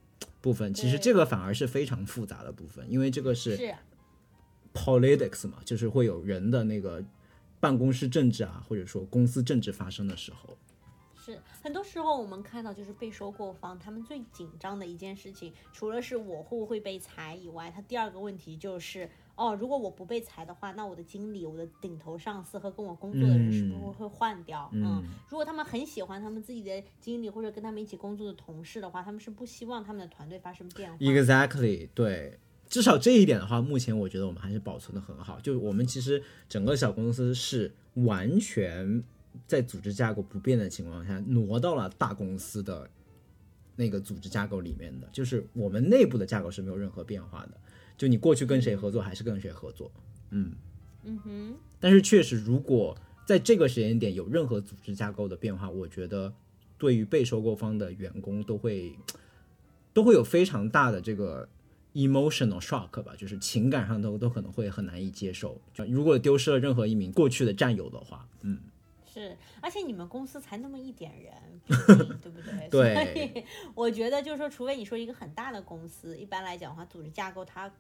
[0.42, 0.74] 部分。
[0.74, 3.74] 其实这个反而是非常复杂的部分，因为这个是是
[4.74, 7.04] politics 嘛，就是会有人的那个
[7.60, 10.58] 办公室政治啊，或者说公司政治发生的时候。
[11.16, 24.70] 是，很多时候我们看到就是被收购方他们最紧张的一件事情，除了是我会不会被裁以外，他第二个问题就是，哦，如果我不被裁的话，那我的经理、我的顶头上司和跟我工作的人是不是嗯会换掉？
[24.74, 30.98] 嗯如果他们很喜欢他们自己的经理或者跟他们一起工作的同事的话，他们是不希望他们的团队发生变化。
[31.00, 35.40] Exactly，对，至少这一点的话，目前我觉得我们还是保存的很好。
[35.40, 39.04] 就我们其实整个小公司是完全
[39.48, 42.88] 在组织架构不变的情况下，挪到了大公司的
[43.76, 47.58] 那个组织架构里面的，就是我们内部的架构是没有任何变化的。
[47.98, 49.92] 就你过去跟谁合作，还是跟谁合作，
[50.32, 50.54] 嗯。
[51.06, 56.34] 嗯哼，但是确实，如果在这个时间点有任何组织架构的变化，我觉得
[56.78, 58.98] 对于被收购方的员工都会
[59.92, 61.50] 都会有非常大的这个
[61.94, 65.60] emotional shock 吧，就是情感上都都可能会很难以接受。
[65.74, 68.58] 就如果丢失了任何一名过去的战友的话，嗯，
[69.14, 71.34] 是，而且你们公司才那么一点人，
[72.20, 72.68] 对不对？
[72.72, 73.46] 对所以
[73.76, 77.72] 我觉得就是说，除非你说一个很大的公司，一般来讲的话，组织架构它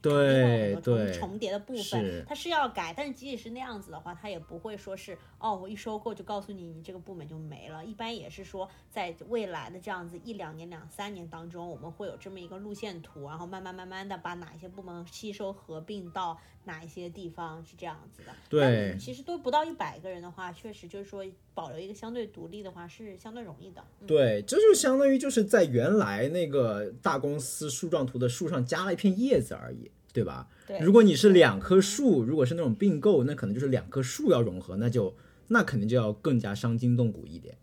[0.00, 2.94] 对对重重叠的部分，它是要改。
[2.96, 7.84] 但是即使是那样子的话，它也不会说是哦，我一收购就告诉你，你这个部门就没了。
[7.84, 16.38] 一般也是说，在未来的这样子一两年、两三年当中，我们会有这么一个路线图，然后慢慢慢慢的把哪一些部门吸收合并到
[16.68, 18.32] 哪一些地方，是这样子的。
[18.48, 23.82] 对其实都不到一百个人的话，确实就是说保留一个相对独立的话是相对容易的。
[24.02, 30.46] 嗯、对，这就相当于就是在原来那个大公司树状图的树上加了一片叶子而已，对吧？
[30.66, 35.16] 对，如果你是两棵树，如果是那种并购，那可能就是两棵树要融合，那就
[35.48, 37.56] 那肯定就要更加伤筋动骨一点。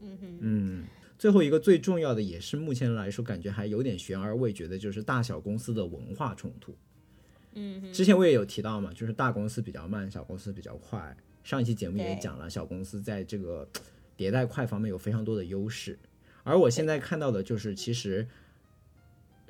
[0.00, 0.84] 嗯哼，嗯，
[1.16, 6.74] 最后一个最重要的，也是目前来说感觉还有点悬而未决的，就是大小公司的文化冲突。
[7.56, 11.16] 嗯，之前我也有提到嘛，就是大公司比较慢，小公司比较快。
[11.42, 13.66] 上一期节目也讲了，小公司在这个
[14.16, 15.98] 迭代快方面有非常多的优势。
[16.44, 18.28] 而我现在看到的就是，其实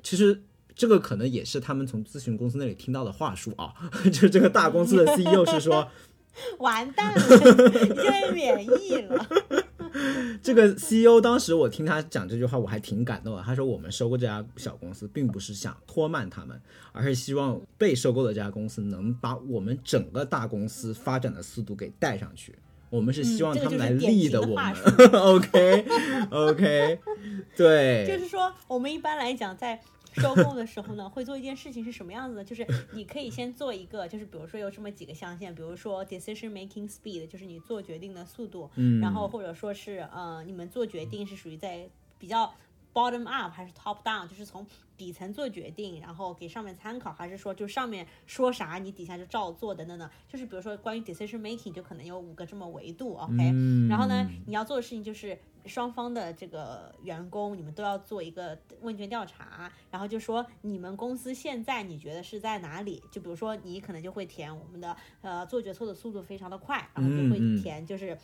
[0.01, 0.41] 其实
[0.73, 3.73] 这个可能也是他们从咨询公司那里听到的话术啊，
[4.05, 5.89] 就是这个大公司的 CEO 是说，
[6.59, 9.27] 完蛋了，你现在免疫了。
[10.43, 13.41] 这个 CEO 当时我听他讲这句话，我还挺感动的。
[13.43, 16.59] 他说：“我们收购这家小公司，并不是想拖慢他们，
[16.91, 22.55] 而是希望被收购的这家公司能把我们整个大公司发展的速度给带上去。
[22.89, 24.73] 我们是希望他们来就是典型立的我们。
[25.11, 25.85] OK
[26.29, 26.99] OK，
[27.55, 29.79] 对， 就是说，我们一般来讲在。
[30.19, 32.43] 收购的时候呢，会做一件事情是什么样子的？
[32.43, 41.89] 就是你可以先做一个，就是比如说有这么几个象限，比如说 decision making speed，就是你做决定的速度，嗯，然后或者说是呃，你们做决定是属于在
[42.19, 42.53] 比较
[42.93, 44.65] bottom up 还是 top down，就是从
[44.97, 53.87] 底层做决定，然后给上面参考，还是说就上面说啥你底下就照做等等等，就是比如说关于 decision making 就可能有五个这么维度，OK，、嗯。
[53.87, 55.37] 然后呢，你要做的事情就是
[55.67, 63.03] 双方的这个员工，你们都要做一个问卷调查，然后就说你们公司现在你觉得是在哪里？
[63.11, 68.17] 就比如说你可能就会填我们的呃做决策的速度非常的快，然后就会填就是。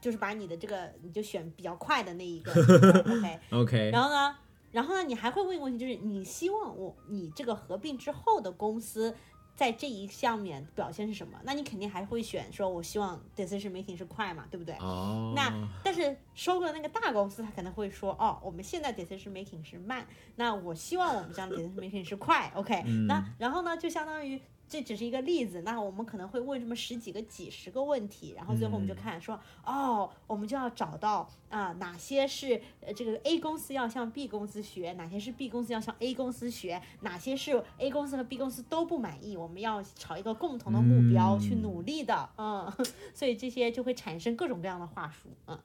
[0.00, 2.50] 就是把你的这个，你就选比较快的那一个，
[3.06, 3.38] OK。
[3.52, 4.36] OK，然后呢，
[4.72, 9.14] 然后呢，你还会问一个问题，就是你希望我你这个合并之后的公司
[9.62, 11.38] 在这一项面表现是什么？
[11.44, 14.74] 那你肯定还会选说，我希望 decision making 是快嘛，对不对？
[14.80, 15.52] 哦，那
[15.84, 20.04] 但是收购的那个大公司，他可能会说，哦，我们现在 decision making 是慢，
[20.34, 24.42] 那我希望我们这样的 decision making 是快，OK？、那然后呢，就相当于
[24.72, 42.72] 这只是一个例子，那我们可能会问这么十几个、几十个问题，然后最后我们就看说，哦，我们就要找到啊、哪些是呃这个 A 公司要向 B 公司学，哪些是 B 公司要向 A 公司学，哪些是 A 公司和 B 公司都不满意，我们要朝一个共同的目标去努力的，嗯，
[43.12, 45.60] 所以这些就会产生各种各样的话术，嗯。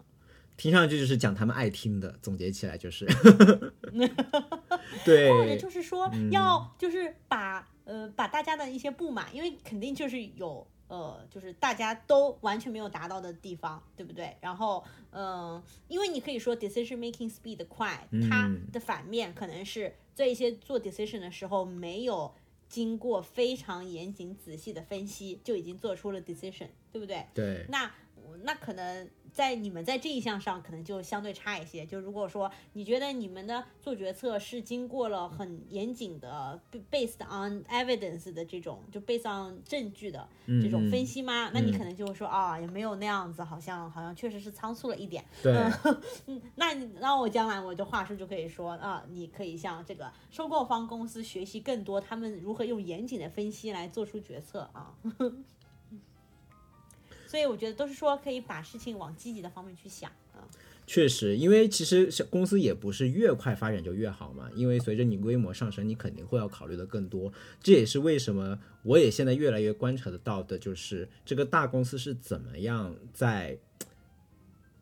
[0.57, 3.05] 听上去就是讲他们爱听的，总结起来就是，
[5.05, 5.31] 对。
[5.31, 14.37] 或者，就是说要就是把呃把大家的一些不满，因为肯定就是有呃就是大家都完全没有达到的地方，对不对？
[14.39, 22.31] 然后嗯、呃因为你可以说 decision making speed 快，它的反面可能是在一些做 decision 的时候没有。
[22.69, 27.25] 经过非常严谨仔细的分析，就已经做出了 decision，对不对？
[27.33, 27.89] 对，那
[28.43, 31.85] 那可能在你们在这一项上可能就相对差一些。
[31.85, 36.59] 就如果说你觉得你们的做决策是经过了很严谨的
[36.89, 41.51] based on evidence 的这种，就 based on 证据的这种分析吗？
[41.53, 45.23] 那你可能就会说啊，也没有那样子，好像好像确实是仓促了一点。
[45.43, 45.53] 对，
[46.25, 54.95] 嗯，那你那我将来我的话术就可以说啊，你可以向这个收购方公司学习更多，他们如何用严谨的分析来做出决策啊。
[57.27, 60.41] 所以我觉得都是说可以把事情往积极的方面去想啊。
[60.87, 67.33] 确实，因为其实小公司也不是越快发展就越好嘛，因为随着你规模上升，你肯定会要考虑的更多。
[67.61, 73.57] 这也是为什么我也现在越来越观察得到的，就是这个大公司是怎么样在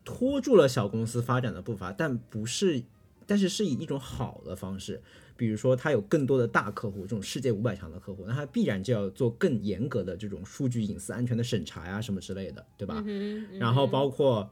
[0.04, 2.84] 拖住了小公司发展的步伐，但不是，
[3.26, 5.02] 但是是以一种好的方式。
[5.36, 13.04] 比如说，它有更多的大客户，这种世界五百强的客户，那它必然就要做更严格的这种数据隐私安全的审查呀，什么之类的，对吧？
[13.58, 14.48] 然后包括，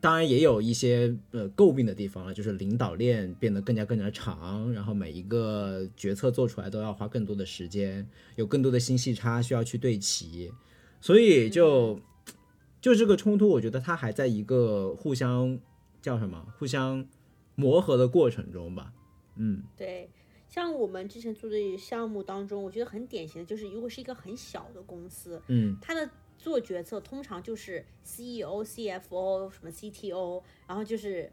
[0.00, 8.06] 当然也有一些呃诟病的地方了，就是领导链变得更加更加长，然后每一个决策做出来都要花更多的时间，
[8.36, 10.52] 有更多的信息差需要去对齐，
[11.00, 12.00] 所以就
[12.80, 15.58] 就这个冲突，我觉得它还在一个互相
[16.02, 17.06] 叫什么，互相
[17.56, 18.92] 磨合的过程中吧。
[19.36, 20.10] 嗯，对，
[20.48, 26.08] 像我们之前做的项目当中，我觉得很典型的就是，如果是一个很小的公司，嗯，它的
[26.38, 31.32] 做决策通常就是 CEO、CFO 什么 CTO，然后就是。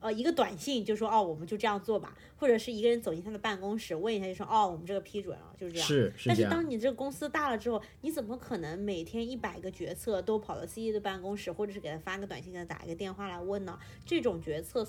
[0.00, 5.88] 呃，一个短信就说哦，我们就这样做吧，或者是一个人走进他的办公室问一下，就说哦，我们这个批准了，就是这样。
[6.26, 6.50] 但是是是。
[6.50, 13.78] 当你这个公司大了之后，你怎么可能每天一百个决策都跑到 CEO 的办公室，或者是给他发个短信，给他打一个电话来问呢？
[14.04, 14.86] 这种决策，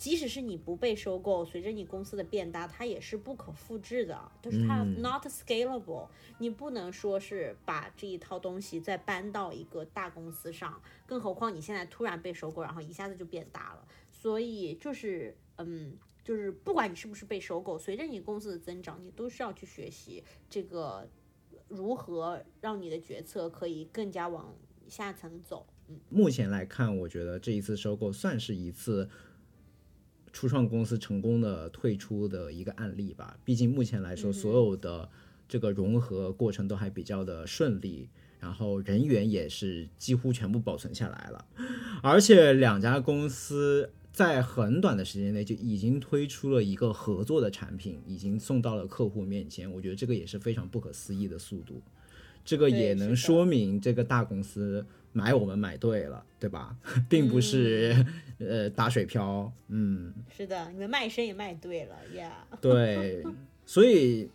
[0.00, 13.86] 即使是你不被收购，随着你公司的变大，它也是不可复制的，就是它 not scalable、你不能说是把这一套东西再搬到一个大公司上，更何况你现在突然被收购，然后一下子就变大了。
[14.10, 15.92] 所以就是，嗯，
[16.24, 21.06] 就是不管你是不是被收购，随着你公司的增长，你都是要去学习这个
[21.68, 24.56] 如何让你的决策可以更加往
[24.88, 25.66] 下层走。
[26.08, 29.10] 目前来看，我觉得这一次收购算是一次
[30.32, 33.36] 初创公司成功的退出的一个案例吧。
[33.44, 35.08] 毕竟目前来说，所有的
[35.48, 38.08] 这个融合过程都还比较的顺利，
[38.38, 41.44] 然后人员也是几乎全部保存下来了，
[42.02, 43.90] 而且两家公司。
[44.12, 49.70] 在很短的时间内就已经推出了一个合作的产品，已经送到了客户面前。
[49.70, 51.80] 我觉得这个也是非常不可思议的速度，
[52.44, 56.76] 这个也能说明这个大公司买我们买对了，对吧？
[57.08, 58.04] 并不是、
[58.38, 62.46] 呃打水漂，嗯，是的，你们卖身也卖对了呀。
[62.60, 63.24] 对，
[63.66, 64.28] 所以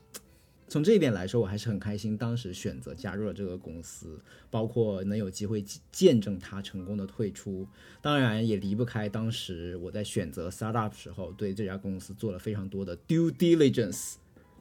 [0.67, 4.19] 从这一点来说，我还是很开心，当时选择加入了这个公司，
[4.49, 7.67] 包括能有机会见见证它成功的退出。
[8.01, 14.15] 当然，也离不开当时我在选择 startup 时候，对这家公司做了非常多的 due diligence，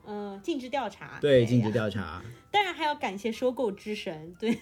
[0.06, 1.18] 嗯，尽职调查。
[1.20, 2.22] 对尽职调查。
[2.50, 4.58] 当然还要感谢收购之神，对，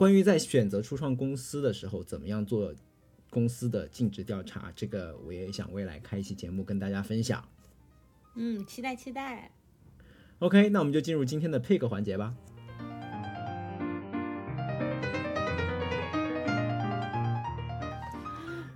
[0.00, 2.74] 关于在选择初创公司的时候，怎么样做
[3.28, 7.46] 公司的尽职调查，这个我也想未来开一期节目跟大家分享。
[8.34, 9.50] 嗯，期待期待。
[10.38, 12.34] OK，那我们就进入今天的 pick 环节吧。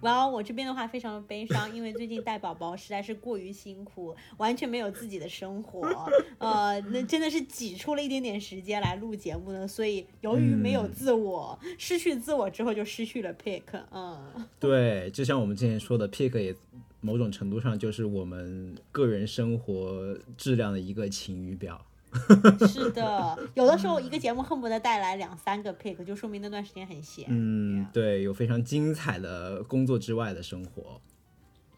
[0.05, 5.81] 哇、我这边的话非常的悲伤，因为最近带宝宝实在是过于辛苦，完全没有自己的生活，
[6.39, 9.67] 呃，那真的是挤出了一点点时间来录节目呢。
[9.67, 16.55] 所以由于没有自我，失去自我之后就失去了 pick，嗯，对，就像我们之前说的，pick 也
[17.01, 21.85] 某种程度上就是我们个人生活质量的一个晴雨表。
[22.67, 27.27] 是的，有的时候一个节目恨不得带来两三个 pick，就说明那段时间很闲。
[27.29, 31.01] 嗯，对，有非常精彩的工作之外的生活。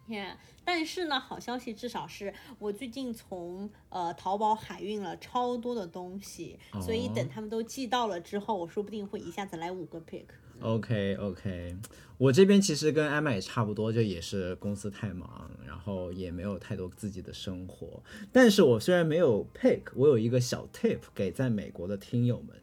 [0.09, 0.35] Yeah，
[0.65, 10.27] 但是呢，好消息至少是我最近从呃淘宝海运了超多的东西，所以等他们都寄到了之后，我说不定会一下子来五个 pick。
[10.61, 11.77] OK OK，
[12.17, 18.03] 我这边其实跟艾玛也差不多，就也是公司太忙，然后也没有太多自己的生活。
[18.33, 22.57] 但是我虽然没有 pick，我有一个小 tip 给在美国的听友们，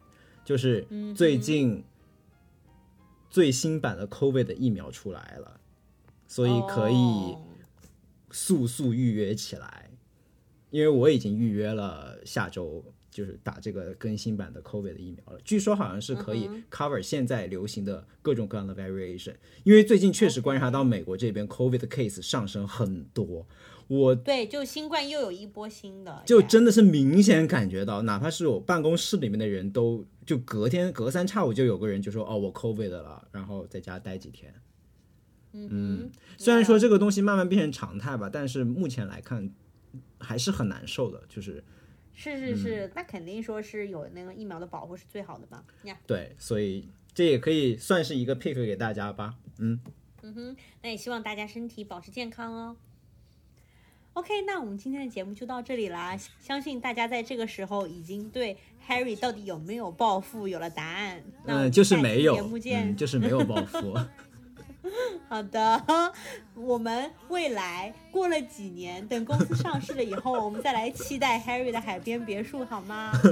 [0.44, 0.84] 就是
[1.14, 1.84] 最近
[3.30, 5.60] 最新版的 COVID 的疫苗出来了，
[6.26, 7.40] 所以可以哦
[8.30, 9.90] 速速预约起来，
[10.70, 15.40] 因为我已经预约了下周就是打这个更新版的 COVID 的疫苗了。
[15.44, 23.46] 据说好像是可以 cover 现在流行的各种各样的 variation，因为最近确实观察到美国这边 COVID 的 case 上升很多，
[23.86, 34.52] 我对，就新冠又有一波新的，就真的是明显感觉到，哪怕是我办公室里面的人都就隔天隔三差五就有个人就说哦我 COVID 了，然后在家待几天。
[35.54, 39.48] 嗯虽然说这个东西慢慢变成常态吧，但是目前来看
[40.18, 41.62] 还是很难受的，就是
[42.12, 45.62] 是是是，那肯定说是有那个疫苗的保护是最好的嘛。
[45.84, 49.36] 呀，对，所以这也可以算是一个 pick 给大家吧。
[49.58, 49.80] 嗯，
[50.22, 52.76] 嗯哼，那也希望大家身体保持健康哦。
[54.14, 56.16] OK，那我们今天的节目就到这里啦。
[56.40, 58.56] 相信大家在这个时候已经对
[58.88, 61.20] Harry 到底有没有暴富有了答案。
[61.44, 62.90] 那嗯，就是没有节目，见。
[62.90, 63.92] 嗯，就是没有报复。
[65.28, 66.12] 好的，
[66.54, 73.12] 我们未来过了几年，等公司上市了以后，我们再来期待 Harry 的海边别墅，好吗？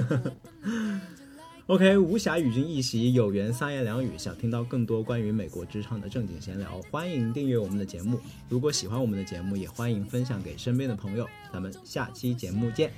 [1.69, 4.19] OK，无暇与君一席，有缘三言两语。
[4.19, 8.19] 想听到更多关于美国职场的正经闲聊，欢迎订阅我们的节目。
[8.49, 11.27] 如果喜欢我们的节目，也欢迎分享给身边的朋友。
[11.53, 12.91] 咱们下期节目见，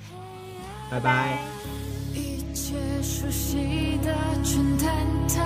[0.89, 1.39] 拜拜
[2.01, 2.04] 一
[2.55, 4.87] 切熟悉的全坍
[5.27, 5.43] 塌，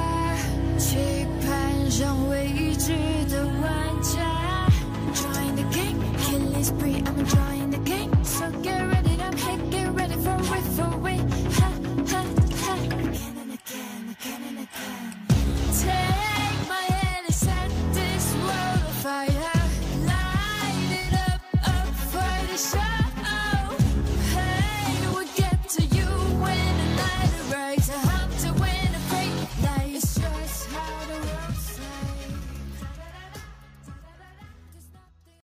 [0.77, 0.95] 期
[1.41, 1.49] 盼
[1.99, 2.93] 让未知
[3.27, 4.69] 的玩家。
[5.15, 5.97] Join the game,
[6.63, 7.58] spree, I'm j o i n